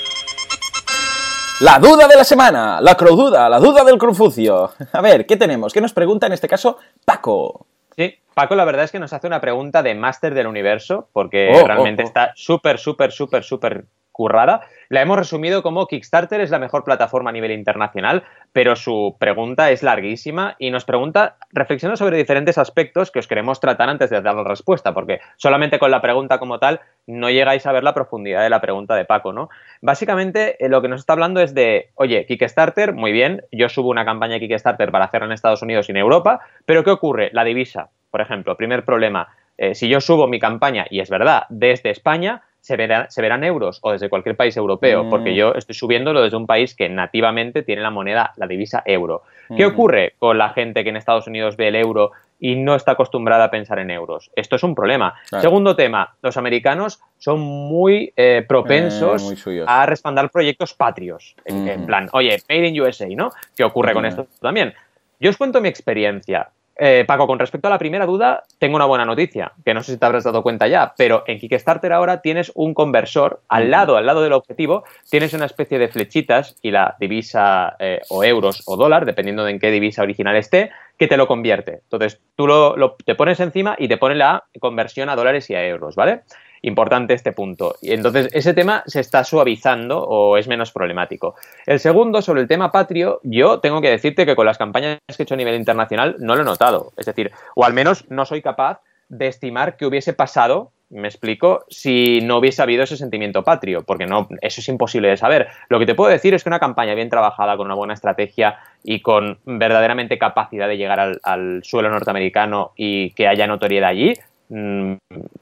[1.60, 4.72] La duda de la semana, la crowduda, la duda del Confucio.
[4.92, 5.72] A ver, ¿qué tenemos?
[5.72, 7.66] ¿Qué nos pregunta en este caso Paco?
[7.96, 11.52] Sí, Paco la verdad es que nos hace una pregunta de máster del universo, porque
[11.54, 12.08] oh, realmente oh, oh.
[12.08, 14.62] está súper, súper, súper, súper currada.
[14.88, 19.70] La hemos resumido como Kickstarter es la mejor plataforma a nivel internacional, pero su pregunta
[19.70, 24.20] es larguísima y nos pregunta, reflexionando sobre diferentes aspectos que os queremos tratar antes de
[24.20, 27.94] dar la respuesta, porque solamente con la pregunta como tal no llegáis a ver la
[27.94, 29.48] profundidad de la pregunta de Paco, ¿no?
[29.80, 33.88] Básicamente eh, lo que nos está hablando es de, oye, Kickstarter, muy bien, yo subo
[33.88, 37.30] una campaña de Kickstarter para hacerla en Estados Unidos y en Europa, pero ¿qué ocurre?
[37.32, 41.44] La divisa, por ejemplo, primer problema, eh, si yo subo mi campaña, y es verdad,
[41.48, 45.10] desde España, se, verán euros o desde cualquier país europeo, mm.
[45.10, 49.22] porque yo estoy subiéndolo desde un país que nativamente tiene la moneda, la divisa euro.
[49.54, 49.72] ¿Qué mm.
[49.72, 53.44] ocurre con la gente que en Estados Unidos ve el euro y no está acostumbrada
[53.44, 54.30] a pensar en euros?
[54.36, 55.14] Esto es un problema.
[55.40, 61.34] Segundo tema, los americanos son muy eh, propensos eh, a respaldar proyectos patrios.
[61.44, 63.32] En, plan, oye, Made in USA, ¿no?
[63.56, 64.72] ¿Qué ocurre con esto también?
[65.18, 66.48] Yo os cuento mi experiencia.
[66.76, 69.92] Eh, Paco, con respecto a la primera duda, tengo una buena noticia, que no sé
[69.92, 73.96] si te habrás dado cuenta ya, pero en Kickstarter ahora tienes un conversor al lado,
[73.96, 78.62] al lado del objetivo, tienes una especie de flechitas y la divisa eh, o euros
[78.66, 81.80] o dólar, dependiendo de en qué divisa original esté, que te lo convierte.
[81.82, 85.66] Entonces, tú lo, te pones encima y te pone la conversión a dólares y a
[85.66, 86.22] euros, ¿vale?
[86.62, 87.76] Importante este punto.
[87.82, 91.34] Y entonces, ese tema se está suavizando o es menos problemático.
[91.66, 95.22] El segundo, sobre el tema patrio, yo tengo que decirte que con las campañas que
[95.22, 96.92] he hecho a nivel internacional no lo he notado.
[96.96, 101.64] Es decir, o al menos no soy capaz de estimar qué hubiese pasado me explico,
[101.68, 105.48] si no hubiese habido ese sentimiento patrio, porque no, eso es imposible de saber.
[105.68, 108.58] Lo que te puedo decir es que una campaña bien trabajada, con una buena estrategia
[108.84, 114.14] y con verdaderamente capacidad de llegar al, suelo norteamericano y que haya notoriedad allí,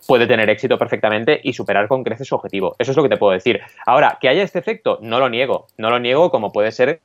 [0.07, 2.77] puede tener éxito perfectamente y superar con creces su objetivo.
[2.79, 3.61] Eso es lo que te puedo decir.
[3.87, 5.67] Ahora, que haya este efecto, no lo niego.
[5.79, 7.01] No lo niego como puede ser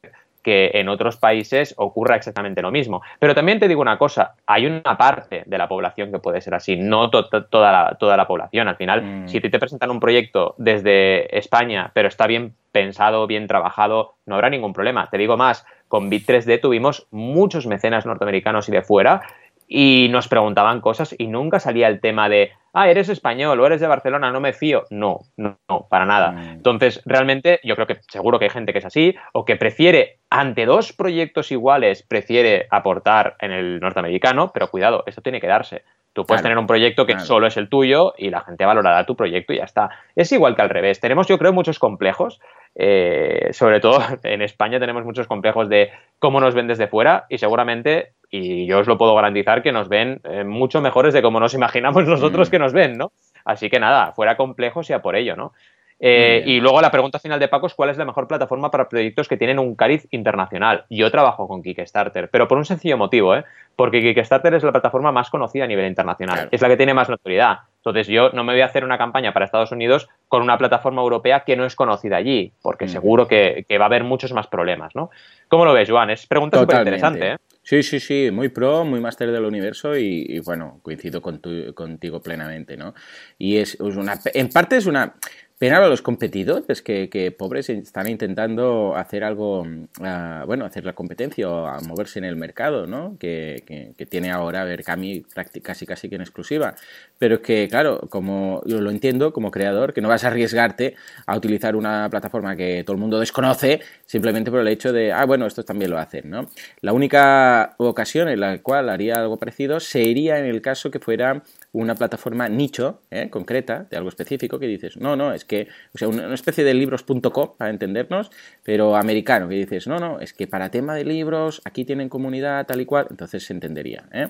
[0.45, 3.01] que en otros países ocurra exactamente lo mismo.
[3.17, 6.53] Pero también te digo una cosa, hay una parte de la población que puede ser
[6.53, 8.67] así, no toda, la, toda la población.
[8.67, 9.27] Al final, mm.
[9.27, 14.51] si te presentan un proyecto desde España, pero está bien pensado, bien trabajado, no habrá
[14.51, 15.09] ningún problema.
[15.09, 19.23] Te digo más, con Bit3D tuvimos muchos mecenas norteamericanos y de fuera
[19.67, 23.81] y nos preguntaban cosas y nunca salía el tema de, ah, eres español o eres
[23.81, 24.83] de Barcelona, no me fío.
[24.89, 26.31] No, no, no para nada.
[26.31, 26.49] Mm.
[26.49, 30.19] Entonces, realmente yo creo que seguro que hay gente que es así o que prefiere,
[30.29, 35.83] ante dos proyectos iguales, prefiere aportar en el norteamericano, pero cuidado, esto tiene que darse.
[36.15, 39.17] Tú puedes tener un proyecto que solo es el tuyo y la gente valorará tu
[39.17, 39.89] proyecto y ya está.
[40.15, 41.01] Es igual que al revés.
[41.01, 42.39] Tenemos, yo creo, muchos complejos.
[42.73, 47.37] Eh, sobre todo en España tenemos muchos complejos de cómo nos ven desde fuera y
[47.37, 51.39] seguramente y yo os lo puedo garantizar que nos ven eh, mucho mejores de como
[51.39, 52.51] nos imaginamos nosotros mm.
[52.51, 53.11] que nos ven, ¿no?
[53.43, 55.53] Así que nada, fuera complejo sea por ello, ¿no?
[55.97, 58.89] Eh, y luego la pregunta final de Paco es cuál es la mejor plataforma para
[58.89, 60.85] proyectos que tienen un cariz internacional.
[60.89, 63.45] Yo trabajo con Kickstarter, pero por un sencillo motivo, ¿eh?
[63.77, 67.09] porque Kickstarter es la plataforma más conocida a nivel internacional, es la que tiene más
[67.09, 67.59] notoriedad.
[67.77, 71.01] Entonces yo no me voy a hacer una campaña para Estados Unidos con una plataforma
[71.01, 72.89] europea que no es conocida allí, porque mm.
[72.89, 75.11] seguro que, va a haber muchos más problemas, ¿no?
[75.47, 76.09] ¿Cómo lo ves, Juan?
[76.09, 77.37] Es pregunta súper interesante, ¿eh?
[77.67, 81.41] Sí, sí, sí, muy pro, muy máster del universo y, bueno, coincido con
[81.73, 82.93] contigo plenamente, ¿no?
[83.39, 85.15] Y es una, en parte es una,
[85.57, 90.91] Pena a los competidores que, que, pobres están intentando hacer algo, uh, bueno, hacer la
[90.91, 93.15] competencia o a moverse en el mercado, ¿no?
[93.17, 93.63] Que,
[93.97, 95.23] que, tiene ahora Berkami
[95.63, 96.75] casi casi que en exclusiva.
[97.17, 100.95] Pero es que, claro, como yo lo entiendo como creador, que no vas a arriesgarte
[101.25, 105.25] a utilizar una plataforma que todo el mundo desconoce simplemente por el hecho de, ah,
[105.25, 106.49] bueno, estos también lo hacen, ¿no?
[106.81, 111.43] La única ocasión en la cual haría algo parecido sería en el caso que fuera
[111.75, 113.29] una plataforma nicho, ¿eh?
[113.29, 116.73] concreta, de algo específico, que dices, no, no, es que, o sea, una especie de
[116.73, 118.31] libros.com, para entendernos,
[118.63, 122.65] pero americano, que dices, no, no, es que para tema de libros, aquí tienen comunidad,
[122.65, 124.05] tal y cual, entonces se entendería.
[124.13, 124.29] ¿eh?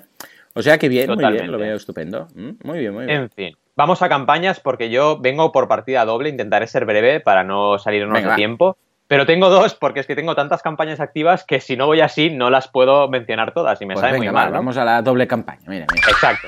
[0.54, 2.28] O sea que bien, muy bien, lo veo estupendo.
[2.34, 3.22] Mm, muy bien, muy bien.
[3.24, 3.58] En fin.
[3.76, 8.24] Vamos a campañas porque yo vengo por partida doble, intentaré ser breve para no salirnos
[8.24, 8.78] de tiempo.
[9.08, 12.32] Pero tengo dos porque es que tengo tantas campañas activas que si no voy así
[12.32, 14.52] no las puedo mencionar todas y me pues sale muy mal.
[14.52, 15.62] Vamos a la doble campaña.
[15.68, 16.08] Mira, mira.
[16.08, 16.48] Exacto.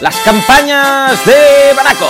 [0.00, 2.06] Las campañas de Banaco.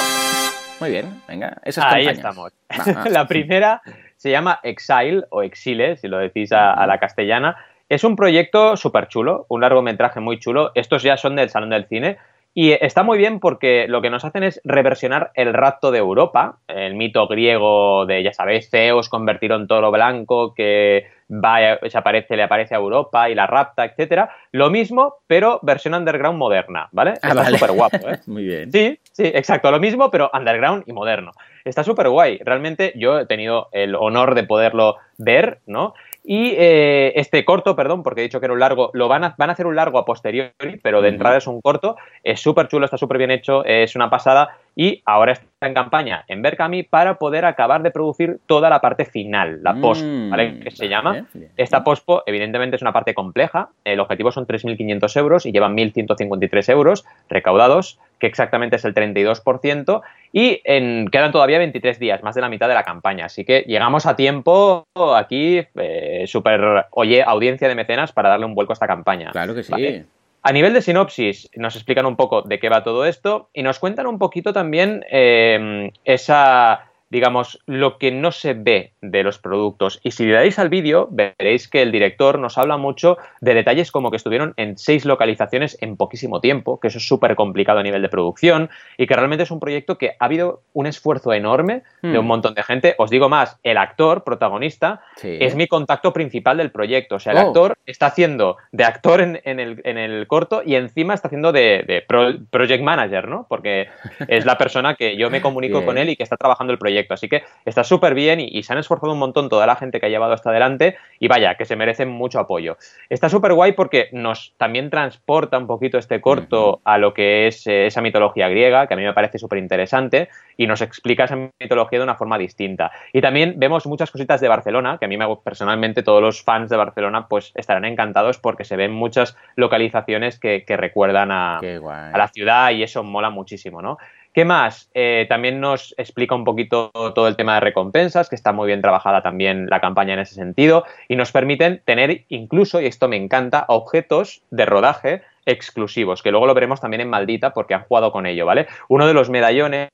[0.79, 2.53] Muy bien, venga, esas Ahí estamos.
[3.11, 3.83] la primera
[4.17, 7.57] se llama Exile o Exile, si lo decís a, la castellana.
[7.89, 10.71] Es un proyecto súper chulo, un largometraje muy chulo.
[10.77, 12.19] Estos ya son del Salón del Cine.
[12.53, 16.59] Y está muy bien porque lo que nos hacen es reversionar el rapto de Europa,
[16.67, 22.37] el mito griego de, ya sabéis, Zeus convertido en toro blanco que va, se aparece,
[22.37, 24.35] le aparece a Europa y la rapta, etcétera.
[24.51, 27.15] Lo mismo, pero versión underground moderna, ¿vale?
[27.23, 28.19] Ah, está súper guapo, ¿eh?
[28.27, 28.73] muy bien.
[28.73, 31.31] Sí, sí, exacto, lo mismo, pero underground y moderno.
[31.65, 32.41] Está súper guay.
[32.45, 35.95] Realmente yo he tenido el honor de poderlo ver, ¿no?
[36.33, 39.35] Y eh, este corto, perdón, porque he dicho que era un largo, lo van a,
[39.37, 41.97] van a hacer un largo a posteriori, pero de entrada es un corto.
[42.23, 44.57] Es súper chulo, está súper bien hecho, es una pasada.
[44.77, 49.07] Y ahora está en campaña en Berkami para poder acabar de producir toda la parte
[49.07, 50.61] final, la post, mm, ¿vale?
[50.61, 51.27] Que se llama.
[51.57, 53.71] Esta pospo, evidentemente, es una parte compleja.
[53.83, 60.03] El objetivo son 3.500 euros y llevan 1.153 euros recaudados que exactamente es el 32%,
[60.33, 63.27] y en, quedan todavía 23 días, más de la mitad de la campaña.
[63.27, 68.55] Así que llegamos a tiempo aquí, eh, súper oye, audiencia de mecenas para darle un
[68.55, 69.31] vuelco a esta campaña.
[69.33, 70.05] Claro que sí.
[70.43, 73.79] A nivel de sinopsis, nos explican un poco de qué va todo esto y nos
[73.79, 80.01] cuentan un poquito también eh, esa digamos, lo que no se ve de los productos.
[80.05, 83.91] Y si le dais al vídeo, veréis que el director nos habla mucho de detalles
[83.91, 87.83] como que estuvieron en seis localizaciones en poquísimo tiempo, que eso es súper complicado a
[87.83, 91.83] nivel de producción y que realmente es un proyecto que ha habido un esfuerzo enorme
[92.01, 92.29] de un hmm.
[92.29, 92.95] montón de gente.
[92.97, 97.17] Os digo más, el actor protagonista es mi contacto principal del proyecto.
[97.17, 97.49] O sea, el oh.
[97.49, 103.27] actor está haciendo de actor en, el, corto y encima está haciendo de, project manager,
[103.27, 103.47] ¿no?
[103.49, 103.89] Porque
[104.29, 107.00] es la persona que yo me comunico con él y que está trabajando el proyecto
[107.05, 107.15] proyecto.
[107.15, 110.07] Así que está súper bien y, se han esforzado un montón toda la gente que
[110.07, 112.77] ha llevado hasta adelante y vaya, que se merecen mucho apoyo.
[113.09, 117.67] Está súper guay porque nos también transporta un poquito este corto a lo que es
[117.67, 121.37] eh, esa mitología griega, que a mí me parece súper interesante, y nos explica esa
[121.59, 122.91] mitología de una forma distinta.
[123.13, 126.71] Y también vemos muchas cositas de Barcelona, que a mí me, personalmente todos los fans
[126.71, 132.29] de Barcelona pues estarán encantados porque se ven muchas localizaciones que, recuerdan a, a la
[132.29, 133.99] ciudad y eso mola muchísimo, ¿no?
[134.33, 134.89] ¿Qué más?
[134.95, 138.81] Eh, también nos explica un poquito todo el tema de recompensas, que está muy bien
[138.81, 143.17] trabajada también la campaña en ese sentido, y nos permiten tener incluso, y esto me
[143.17, 148.13] encanta, objetos de rodaje exclusivos, que luego lo veremos también en Maldita porque han jugado
[148.13, 148.69] con ello, ¿vale?
[148.89, 149.89] Uno de los medallones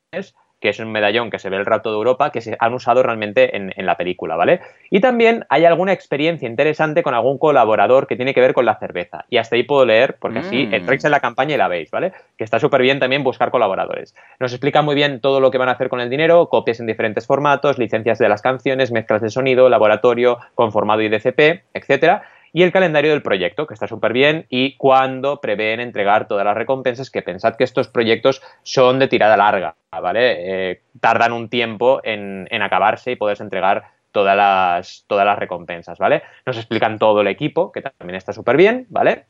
[0.67, 3.01] que es un medallón que se ve el rato de Europa, que se han usado
[3.01, 4.59] realmente en, la película, ¿vale?
[4.91, 8.75] Y también hay alguna experiencia interesante con algún colaborador que tiene que ver con la
[8.75, 9.27] cerveza.
[9.31, 10.75] Y hasta ahí puedo leer, porque así mm.
[10.75, 12.11] entráis en la campaña y la veis, ¿vale?
[12.37, 14.17] Que está súper bien también buscar colaboradores.
[14.41, 16.87] Nos explica muy bien todo lo que van a hacer con el dinero, copias en
[16.87, 22.25] diferentes formatos, licencias de las canciones, mezclas de sonido, laboratorio, conformado y DCP, etcétera
[22.57, 26.57] y el calendario del proyecto, que está súper bien, y cuándo prevén entregar todas las
[26.57, 30.71] recompensas, que pensad que estos proyectos son de tirada larga, ¿vale?
[30.71, 36.23] Eh, tardan un tiempo en, acabarse y poderse entregar todas las, todas las recompensas, ¿vale?
[36.47, 39.27] Nos explican todo el equipo, que también está súper bien, ¿vale?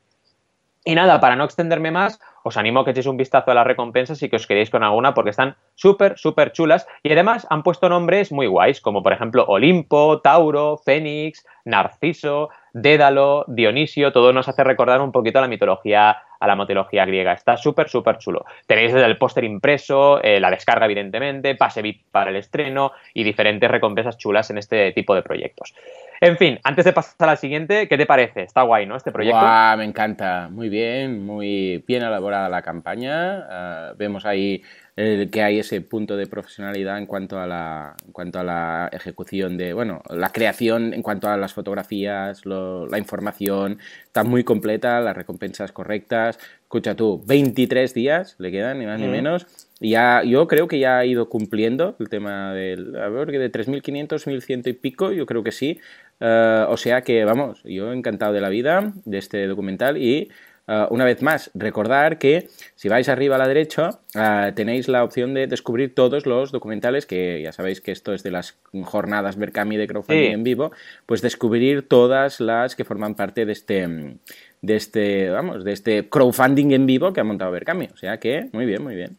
[0.89, 3.67] Y nada, para no extenderme más, os animo a que echéis un vistazo a las
[3.67, 6.87] recompensas y que os quedéis con alguna porque están súper, súper chulas.
[7.03, 13.47] Y además han puesto nombres muy guays, como por ejemplo Olimpo, Tauro, Fénix, Narciso, Dédalo,
[13.49, 17.33] Dionisio, todo nos hace recordar un poquito a la mitología, a la mitología griega.
[17.33, 18.44] Está súper, súper chulo.
[18.66, 23.25] Tenéis desde el póster impreso, eh, la descarga, evidentemente, pase VIP para el estreno y
[23.25, 25.75] diferentes recompensas chulas en este tipo de proyectos.
[26.20, 28.42] En fin, antes de pasar al siguiente, ¿qué te parece?
[28.42, 28.96] Está guay, ¿no?
[28.96, 29.44] Este proyecto.
[29.77, 30.49] me encanta.
[30.51, 33.46] Muy bien, muy bien elaborada la campaña.
[33.51, 34.62] Ah, vemos ahí
[34.99, 38.88] eh, que hay ese punto de profesionalidad en cuanto a la, en cuanto a la
[38.92, 45.01] ejecución de, bueno, la creación en cuanto a las fotografías, la información, está muy completa,
[45.01, 46.26] las recompensas correctas.
[46.31, 49.47] Escucha tú, 23 días le quedan, ni más ni menos.
[49.79, 53.53] Y ya, yo creo que ya ha ido cumpliendo el tema del, a ver, de
[53.53, 55.79] 3.500, 1.100 y pico, yo creo que sí.
[56.19, 60.31] Eh, o sea que, vamos, yo encantado de la vida de este documental y
[60.68, 65.05] eh, una vez más, recordar que si vais arriba a la derecha eh, tenéis la
[65.05, 69.37] opción de descubrir todos los documentales, que ya sabéis que esto es de las jornadas
[69.37, 70.72] Berkami de crowdfunding en vivo,
[71.07, 74.16] pues descubrir todas las que forman parte de este,
[74.61, 77.88] de este, vamos, de este crowdfunding en vivo que ha montado Berkami.
[77.92, 79.16] O sea que, muy bien, muy bien.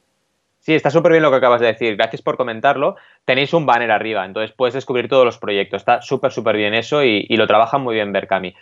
[0.59, 1.95] Sí, está súper bien lo que acabas de decir.
[1.95, 2.97] Gracias por comentarlo.
[3.23, 5.81] Tenéis un banner arriba, entonces puedes descubrir todos los proyectos.
[5.81, 8.53] Está súper, súper bien eso y, y lo trabaja muy bien Berkami.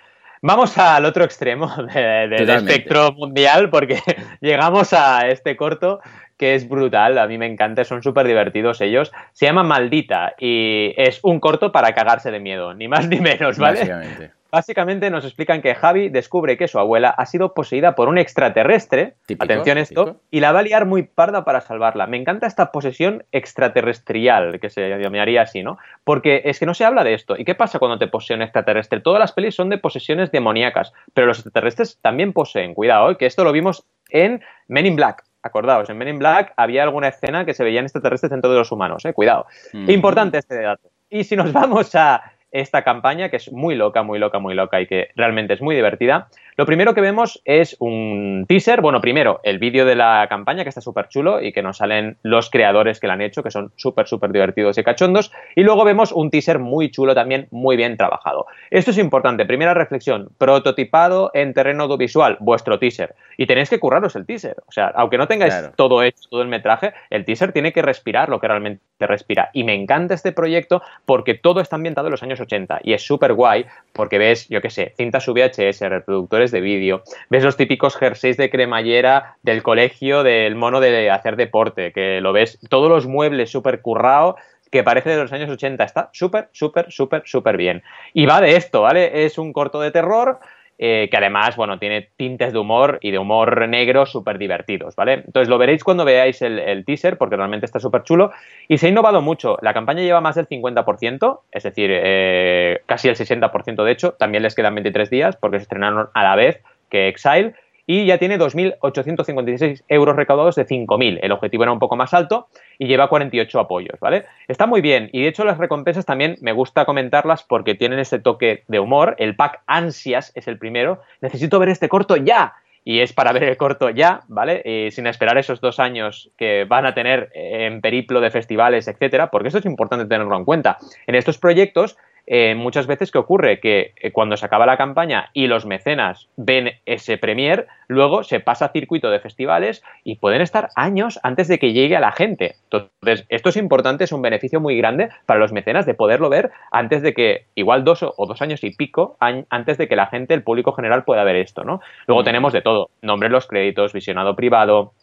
[0.48, 4.00] Vamos al otro extremo del espectro mundial porque
[4.42, 6.02] llegamos a este corto
[6.38, 9.12] que es brutal, a mí me encanta, son súper divertidos ellos.
[9.34, 13.58] Se llama Maldita y es un corto para cagarse de miedo, ni más ni menos,
[13.58, 14.32] ¿vale?
[14.52, 15.10] Básicamente.
[15.10, 19.78] Nos explican que Javi descubre que su abuela ha sido poseída por un extraterrestre, atención
[19.78, 22.08] esto, y la va a liar muy parda para salvarla.
[22.08, 25.78] Me encanta esta posesión extraterrestrial, que se llamaría así, ¿no?
[26.04, 27.36] Porque es que no se habla de esto.
[27.38, 29.02] ¿Y qué pasa cuando te posee un extraterrestre?
[29.02, 32.74] Todas las pelis son de posesiones demoníacas, pero los extraterrestres también poseen.
[32.74, 33.18] Cuidado, ¿eh?
[33.18, 35.24] que esto lo vimos en Men in Black.
[35.44, 38.72] Acordaos, en Men in Black había alguna escena que se veían extraterrestres dentro de los
[38.72, 39.14] humanos, ¿eh?
[39.14, 39.46] Cuidado.
[39.74, 40.90] Importante este dato.
[41.10, 44.80] Y si nos vamos a esta campaña, que es muy loca, muy loca, muy loca
[44.82, 46.28] y que realmente es muy divertida.
[46.58, 50.70] Lo primero que vemos es un teaser, bueno, primero el vídeo de la campaña, que
[50.70, 53.74] está súper chulo y que nos salen los creadores que la han hecho, que son
[53.76, 55.34] súper, súper divertidos y cachondos.
[55.56, 58.46] Y luego vemos un teaser muy chulo también, muy bien trabajado.
[58.70, 59.46] Esto es importante.
[59.46, 63.16] Primera reflexión, prototipado en terreno audiovisual, vuestro teaser.
[63.36, 64.56] Y tenéis que curraros el teaser.
[64.66, 68.30] O sea, aunque no tengáis todo hecho, todo el metraje, el teaser tiene que respirar
[68.30, 69.50] lo que realmente respira.
[69.52, 73.02] Y me encanta este proyecto porque todo está ambientado en los años 80 y es
[73.02, 77.96] súper guay porque ves, yo qué sé, cintas VHS, reproductores de vídeo, ves los típicos
[77.96, 83.08] jerseys de cremallera del colegio del mono de hacer deporte, que lo ves, todos los
[83.08, 84.36] muebles súper currados
[84.72, 85.84] que parece de los años 80.
[85.84, 87.82] Está súper, súper, súper, súper bien.
[88.14, 89.26] Y va de esto, ¿vale?
[89.26, 90.40] Es un corto de terror
[90.78, 95.14] eh, que además, bueno, tiene tintes de humor y de humor negro súper divertidos, ¿vale?
[95.26, 98.32] Entonces lo veréis cuando veáis el, teaser, porque realmente está súper chulo.
[98.68, 99.58] Y se ha innovado mucho.
[99.62, 104.12] La campaña lleva más del 50%, es decir, eh, casi el 60% de hecho.
[104.14, 107.56] También les quedan 23 días, porque se estrenaron a la vez que Exile
[107.88, 111.20] y ya tiene 2.856 euros recaudados de 5.000.
[111.22, 112.48] El objetivo era un poco más alto
[112.80, 114.26] y lleva 48 apoyos, ¿vale?
[114.48, 118.20] Está muy bien y de hecho las recompensas también me gusta comentarlas porque tienen ese
[118.20, 119.16] toque de humor.
[119.20, 121.02] El pack Ansias es el primero.
[121.22, 122.54] Necesito ver este corto ya.
[122.88, 124.62] y es para ver el corto ya, ¿vale?
[124.64, 129.32] Y sin esperar esos dos años que van a tener en periplo de festivales, etcétera,
[129.32, 130.78] porque eso es importante tenerlo en cuenta.
[131.08, 135.30] En estos proyectos eh, muchas veces que ocurre que eh, cuando se acaba la campaña
[135.34, 140.42] y los mecenas ven ese premier, luego se pasa a circuito de festivales y pueden
[140.42, 142.56] estar años antes de que llegue a la gente.
[142.64, 146.52] Entonces, esto es importante, es un beneficio muy grande para los mecenas de poderlo ver
[146.72, 150.34] antes de que, igual dos o, dos años y pico, antes de que la gente,
[150.34, 151.82] el público general pueda ver esto, ¿no?
[152.08, 152.26] Luego mm.
[152.26, 154.94] tenemos de todo, nombre los créditos, visionado privado,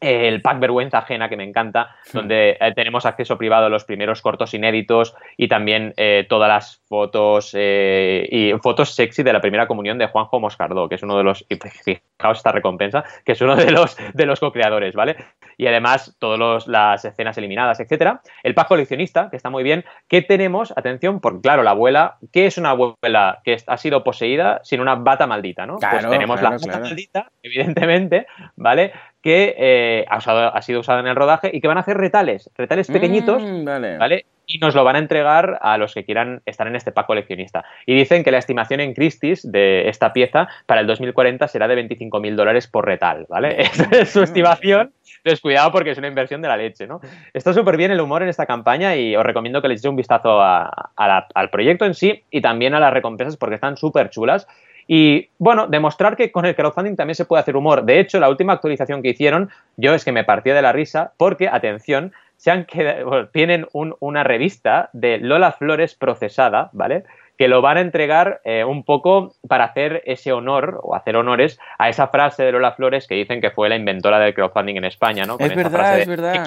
[0.00, 4.22] el pack vergüenza ajena que me encanta, donde eh, tenemos acceso privado a los primeros
[4.22, 9.66] cortos inéditos y también eh, todas las fotos eh, y fotos sexy de la primera
[9.66, 11.46] comunión de Juanjo Moscardó, que es uno de los,
[11.84, 15.16] fijaos esta recompensa, que es uno de los de los co-creadores, ¿vale?
[15.60, 18.22] Y además todas las escenas eliminadas, etcétera.
[18.42, 19.84] El pack coleccionista, que está muy bien.
[20.08, 20.72] ¿Qué tenemos?
[20.74, 24.94] Atención, porque claro, la abuela, ¿qué es una abuela que ha sido poseída sin una
[24.94, 25.76] bata maldita, ¿no?
[25.76, 28.92] pues tenemos la bata maldita, evidentemente, ¿vale?
[29.22, 32.88] que eh, ha, sido usado en el rodaje y que van a hacer retales, retales
[32.88, 34.24] mm, pequeñitos, vale.
[34.46, 37.64] Y nos lo van a entregar a los que quieran estar en este pack coleccionista.
[37.86, 41.76] Y dicen que la estimación en Christie's de esta pieza para el 2040 será de
[41.86, 43.60] 25.000 dólares por retal, ¿vale?
[43.62, 44.92] Esa es su estimación.
[45.22, 47.00] Entonces, cuidado porque es una inversión de la leche, ¿no?
[47.34, 49.96] Está súper bien el humor en esta campaña y os recomiendo que le echéis un
[49.96, 54.46] vistazo al proyecto en sí y también a las recompensas porque están súper chulas.
[54.92, 57.84] Y bueno, demostrar que con el crowdfunding también se puede hacer humor.
[57.84, 61.12] De hecho, la última actualización que hicieron, yo es que me partía de la risa
[61.16, 67.04] porque, atención, se han quedado, tienen una revista de Lola Flores procesada, ¿vale?
[67.40, 71.58] Que lo van a entregar eh, un poco para hacer ese honor o hacer honores
[71.78, 74.84] a esa frase de Lola Flores que dicen que fue la inventora del crowdfunding en
[74.84, 75.38] España, ¿no?
[75.38, 76.46] es verdad, es verdad.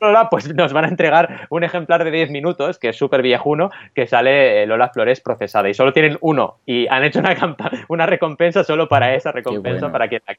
[0.00, 3.70] Lola, pues nos van a entregar un ejemplar de 10 minutos, que es súper viejuno,
[3.94, 5.68] que sale eh, Lola Flores procesada.
[5.68, 6.56] Y solo tienen uno.
[6.64, 7.36] Y han hecho una,
[7.88, 10.36] una recompensa solo para esa recompensa, para quien la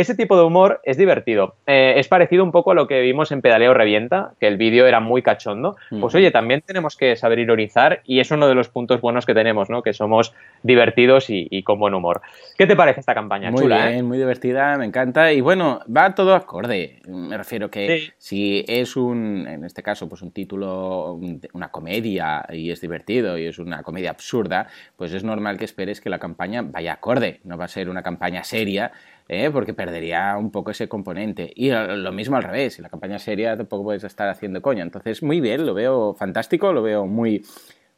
[0.00, 1.56] ese tipo de humor es divertido.
[1.66, 4.86] Eh, es parecido un poco a lo que vimos en Pedaleo Revienta, que el vídeo
[4.86, 5.76] era muy cachondo.
[6.00, 9.32] Pues oye, también tenemos que saber ironizar y es uno de los puntos buenos que
[9.32, 9.82] tenemos, ¿no?
[9.82, 12.20] Que somos divertidos y, con buen humor.
[12.58, 13.50] ¿Qué te parece esta campaña?
[13.50, 15.32] Muy Chula, bien, muy divertida, me encanta.
[15.32, 17.00] Y bueno, va todo acorde.
[17.06, 21.18] Me refiero que si es un, en este caso, pues un título,
[21.54, 26.02] una comedia y es divertido y es una comedia absurda, pues es normal que esperes
[26.02, 27.40] que la campaña vaya acorde.
[27.44, 28.92] No va a ser una campaña seria
[29.28, 29.50] ¿eh?
[29.50, 31.50] porque perdería un poco ese componente.
[31.54, 34.82] Y lo mismo al revés, en la campaña seria tampoco puedes estar haciendo coña.
[34.82, 37.42] Entonces, muy bien, lo veo fantástico, lo veo muy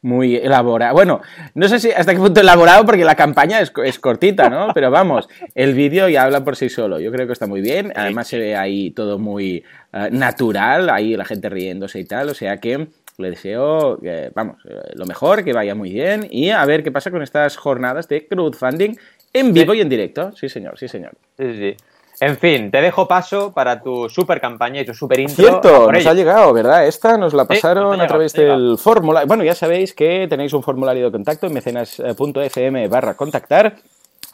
[0.01, 0.93] muy elaborado.
[0.93, 1.21] Bueno,
[1.55, 4.69] no sé si hasta qué punto elaborado porque la campaña es, es cortita, ¿no?
[4.73, 6.99] Pero vamos, el vídeo ya habla por sí solo.
[6.99, 7.91] Yo creo que está muy bien.
[7.95, 12.29] Además se ve ahí todo muy eh, natural, ahí la gente riéndose y tal.
[12.29, 12.87] O sea que
[13.17, 13.99] le deseo,
[14.33, 17.57] vamos, eh, lo mejor, que vaya muy bien y a ver qué pasa con estas
[17.57, 18.95] jornadas de crowdfunding
[19.33, 21.11] en vivo y en directo, sí señor, sí señor.
[21.37, 21.77] Sí, sí.
[22.21, 25.35] En fin, te dejo paso para tu super campaña y tu super intro.
[25.35, 26.85] Cierto, nos ha llegado, ¿verdad?
[26.85, 29.25] Esta nos la pasaron a través del formulario.
[29.27, 33.77] Bueno, ya sabéis que tenéis un formulario de contacto en mecenas.fm barra contactar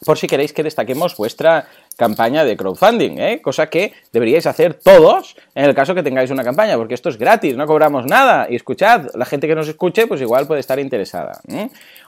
[0.04, 3.42] por si queréis que destaquemos vuestra campaña de crowdfunding, ¿eh?
[3.42, 7.18] cosa que deberíais hacer todos en el caso que tengáis una campaña, porque esto es
[7.18, 8.48] gratis, no cobramos nada.
[8.50, 11.40] Y escuchad, la gente que nos escuche, pues igual puede estar interesada.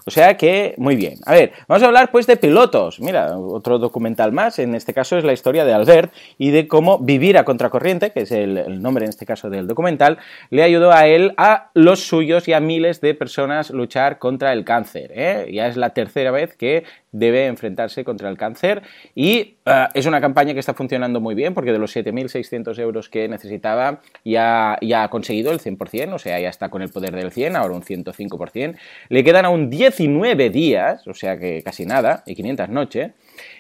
[0.07, 1.15] O sea que, muy bien.
[1.25, 3.01] A ver, vamos a hablar pues de pilotos.
[3.01, 6.97] Mira, otro documental más, en este caso es la historia de Albert y de cómo
[6.99, 10.17] vivir a contracorriente, que es el, nombre en este caso del documental,
[10.49, 14.63] le ayudó a él, a los suyos y a miles de personas luchar contra el
[14.63, 15.11] cáncer.
[15.13, 15.49] ¿eh?
[15.51, 16.85] Ya es la tercera vez que
[17.17, 18.81] debe enfrentarse contra el cáncer
[19.15, 23.09] y eh, es una campaña que está funcionando muy bien porque de los 7.600 euros
[23.09, 27.15] que necesitaba ya, ya ha conseguido el 100%, o sea, ya está con el poder
[27.15, 28.75] del 100, ahora un 105%.
[29.09, 33.11] Le quedan aún 19 días, o sea que casi nada, y 500 noches.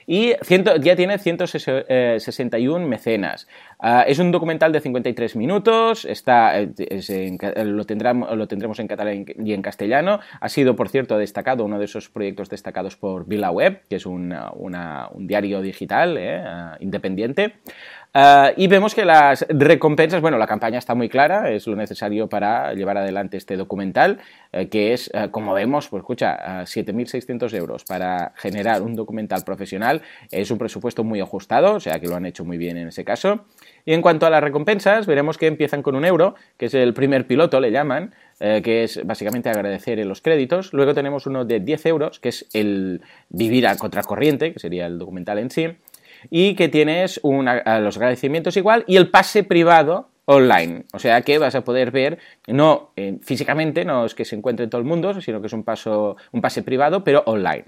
[0.05, 0.33] Y
[0.81, 3.47] ya tiene 161 eh, mecenas.
[3.79, 7.83] Ah, es un documental de 53 minutos, está, eh, lo,
[8.35, 10.19] lo, tendremos en catalán y en castellano.
[10.39, 14.33] Ha sido, por cierto, destacado, uno de esos proyectos destacados por VilaWeb, que es un
[15.17, 17.53] diario digital eh, ah, independiente.
[18.13, 22.27] Ah, y vemos que las recompensas, bueno, la campaña está muy clara, es lo necesario
[22.27, 24.19] para llevar adelante este documental,
[24.51, 30.01] eh, que es, eh, como vemos, pues escucha, 7.600 euros para generar un documental profesional,
[30.31, 33.03] es un presupuesto muy ajustado, o sea que lo han hecho muy bien en ese
[33.03, 33.45] caso.
[33.85, 36.93] Y en cuanto a las recompensas, veremos que empiezan con un euro, que es el
[36.93, 40.73] primer piloto, le llaman, eh, que es básicamente agradecer en los créditos.
[40.73, 44.97] Luego tenemos uno de 10 euros, que es el vivir a contracorriente, que sería el
[44.97, 45.77] documental en sí
[46.29, 50.85] y que tienes los agradecimientos igual y el pase privado online.
[50.93, 54.67] O sea que vas a poder ver, no eh, físicamente, no es que se encuentre
[54.67, 57.65] todo el mundo, sino que es un, paso, un pase privado, pero online.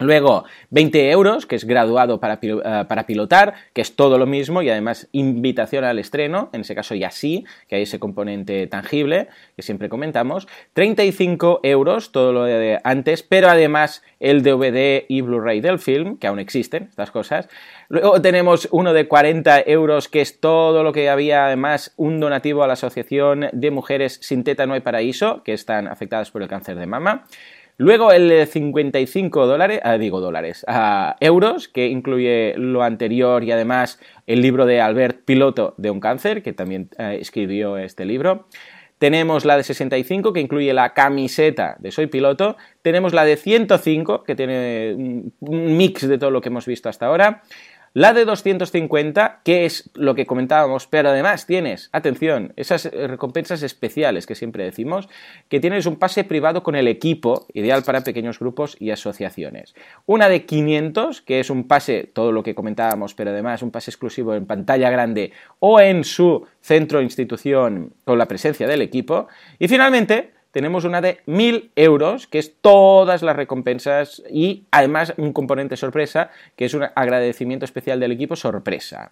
[0.00, 4.60] Luego, 20 euros, que es graduado para, eh, para, pilotar, que es todo lo mismo
[4.60, 9.28] y además invitación al estreno, en ese caso ya sí, que hay ese componente tangible
[9.54, 10.48] que siempre comentamos.
[10.72, 16.26] 35 euros, todo lo de antes, pero además el DVD y Blu-ray del film, que
[16.26, 17.48] aún existen, estas cosas.
[17.88, 22.64] Luego tenemos uno de 40 euros, que es todo lo que había, además, un donativo
[22.64, 26.48] a la Asociación de Mujeres Sin Teta No hay Paraíso, que están afectadas por el
[26.48, 27.26] cáncer de mama.
[27.76, 33.98] Luego el 55 dólares, ah, digo dólares, ah, euros, que incluye lo anterior y además
[34.28, 38.46] el libro de Albert Piloto de un cáncer, que también eh, escribió este libro.
[38.98, 42.56] Tenemos la de 65, que incluye la camiseta de Soy Piloto.
[42.80, 44.94] Tenemos la de 105, que tiene
[45.40, 47.42] un mix de todo lo que hemos visto hasta ahora.
[47.96, 54.26] La de 250, que es lo que comentábamos, pero además tienes, atención, esas recompensas especiales
[54.26, 55.08] que siempre decimos,
[55.48, 59.76] que tienes un pase privado con el equipo, ideal para pequeños grupos y asociaciones.
[60.06, 63.92] Una de 500, que es un pase, todo lo que comentábamos, pero además un pase
[63.92, 65.30] exclusivo en pantalla grande
[65.60, 69.28] o en su centro institución con la presencia del equipo.
[69.60, 75.32] Y finalmente, tenemos una de 1.000 euros, que es todas las recompensas y además un
[75.32, 79.10] componente sorpresa, que es un agradecimiento especial del equipo sorpresa.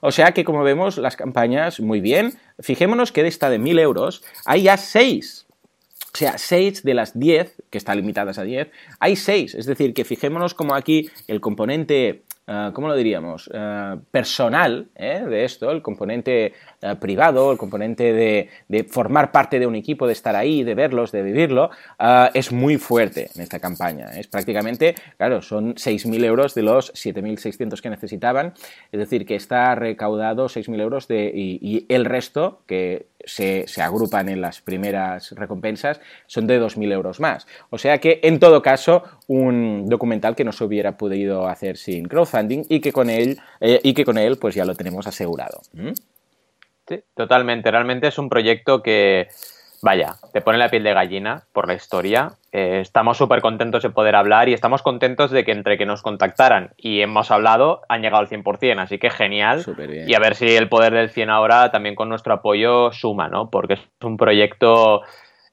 [0.00, 3.78] O sea que como vemos las campañas muy bien, fijémonos que de esta de 1.000
[3.78, 5.46] euros hay ya 6.
[6.14, 9.56] O sea, 6 de las 10, que están limitadas a 10, hay 6.
[9.56, 13.50] Es decir, que fijémonos como aquí el componente Ah, ¿cómo lo diríamos?
[13.54, 15.24] Ah, personal ¿eh?
[15.26, 20.12] de esto, el componente ah, privado, el componente de, formar parte de un equipo, de
[20.12, 21.70] estar ahí, de verlos, de vivirlo,
[22.34, 24.10] es muy fuerte en esta campaña.
[24.18, 28.52] Es prácticamente, claro, son 6.000 euros de los 7.600 que necesitaban,
[28.92, 34.60] es decir, que está recaudado 6.000 euros y el resto, que se, agrupan en las
[34.60, 37.46] primeras recompensas son de 2.000 euros más.
[37.70, 42.06] O sea que, en todo caso, un documental que no se hubiera podido hacer sin
[42.06, 45.60] crowdfunding y que con él, eh, y que con él pues ya lo tenemos asegurado.
[45.72, 45.92] ¿Mm?
[46.86, 47.70] Sí, totalmente.
[47.70, 49.28] Realmente es un proyecto que
[49.84, 52.32] vaya, te pone la piel de gallina por la historia.
[52.52, 56.00] Eh, estamos súper contentos de poder hablar y estamos contentos de que entre que nos
[56.00, 59.62] contactaran y hemos hablado han llegado al 100%, así que genial.
[60.06, 63.50] Y a ver si el poder del 100 ahora también con nuestro apoyo suma, ¿no?
[63.50, 65.02] Porque es un proyecto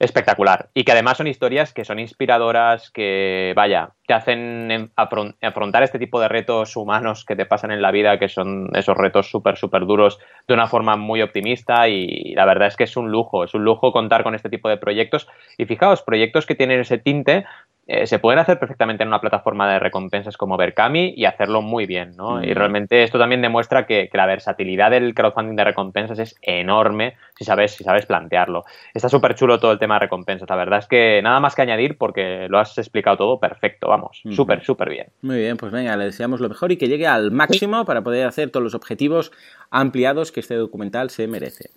[0.01, 0.69] espectacular.
[0.73, 6.19] Y que además son historias que son inspiradoras, que, vaya, te hacen afrontar este tipo
[6.19, 9.85] de retos humanos que te pasan en la vida, que son esos retos súper, súper
[9.85, 11.87] duros, de una forma muy optimista.
[11.87, 14.69] Y la verdad es que es un lujo, es un lujo contar con este tipo
[14.69, 15.27] de proyectos.
[15.57, 17.45] Y fijaos, proyectos que tienen ese tinte
[17.87, 21.87] eh, se pueden hacer perfectamente en una plataforma de recompensas como Berkami y hacerlo muy
[21.87, 22.43] bien, ¿no?
[22.43, 27.43] Y realmente esto también demuestra que, la versatilidad del crowdfunding de recompensas es enorme si
[27.43, 28.65] sabes, si sabes plantearlo.
[28.93, 31.63] Está súper chulo todo el tema de recompensas, la verdad es que nada más que
[31.63, 35.07] añadir porque lo has explicado todo perfecto, vamos, súper, súper bien.
[35.21, 38.27] Muy bien, pues venga, le deseamos lo mejor y que llegue al máximo para poder
[38.27, 39.31] hacer todos los objetivos
[39.71, 41.71] ampliados que este documental se merece.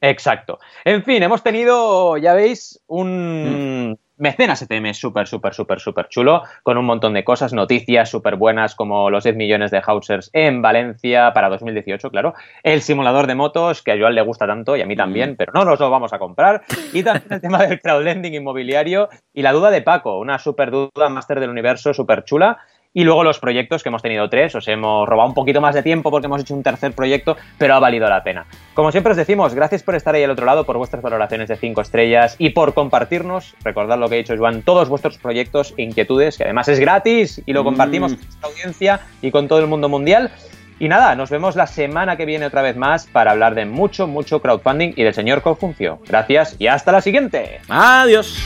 [0.00, 0.58] Exacto.
[0.84, 3.96] En fin, hemos tenido, ya veis, un, mm.
[4.16, 8.36] Mecenas ETM es súper, súper, súper, súper chulo, con un montón de cosas, noticias súper
[8.36, 12.34] buenas como los 10 millones de Hausers en Valencia para 2018, claro.
[12.62, 15.36] El simulador de motos, que a Joan le gusta tanto y a mí también, mm.
[15.36, 16.62] pero no nos lo vamos a comprar.
[16.92, 21.08] Y también el tema del crowdlending inmobiliario y la duda de Paco, una súper duda
[21.08, 22.58] máster del universo súper chula
[22.94, 25.82] y luego los proyectos, que hemos tenido tres, os hemos robado un poquito más de
[25.82, 28.46] tiempo porque hemos hecho un tercer proyecto, pero ha valido la pena.
[28.72, 31.56] Como siempre os decimos, gracias por estar ahí al otro lado, por vuestras valoraciones de
[31.56, 35.82] cinco estrellas y por compartirnos, recordad lo que ha dicho Joan, todos vuestros proyectos e
[35.82, 37.64] inquietudes, que además es gratis y lo mm.
[37.64, 40.30] compartimos con esta audiencia y con todo el mundo mundial.
[40.78, 44.06] Y nada, nos vemos la semana que viene otra vez más para hablar de mucho,
[44.06, 46.00] mucho crowdfunding y del señor Confuncio.
[46.06, 47.60] Gracias y hasta la siguiente.
[47.68, 48.36] Adiós.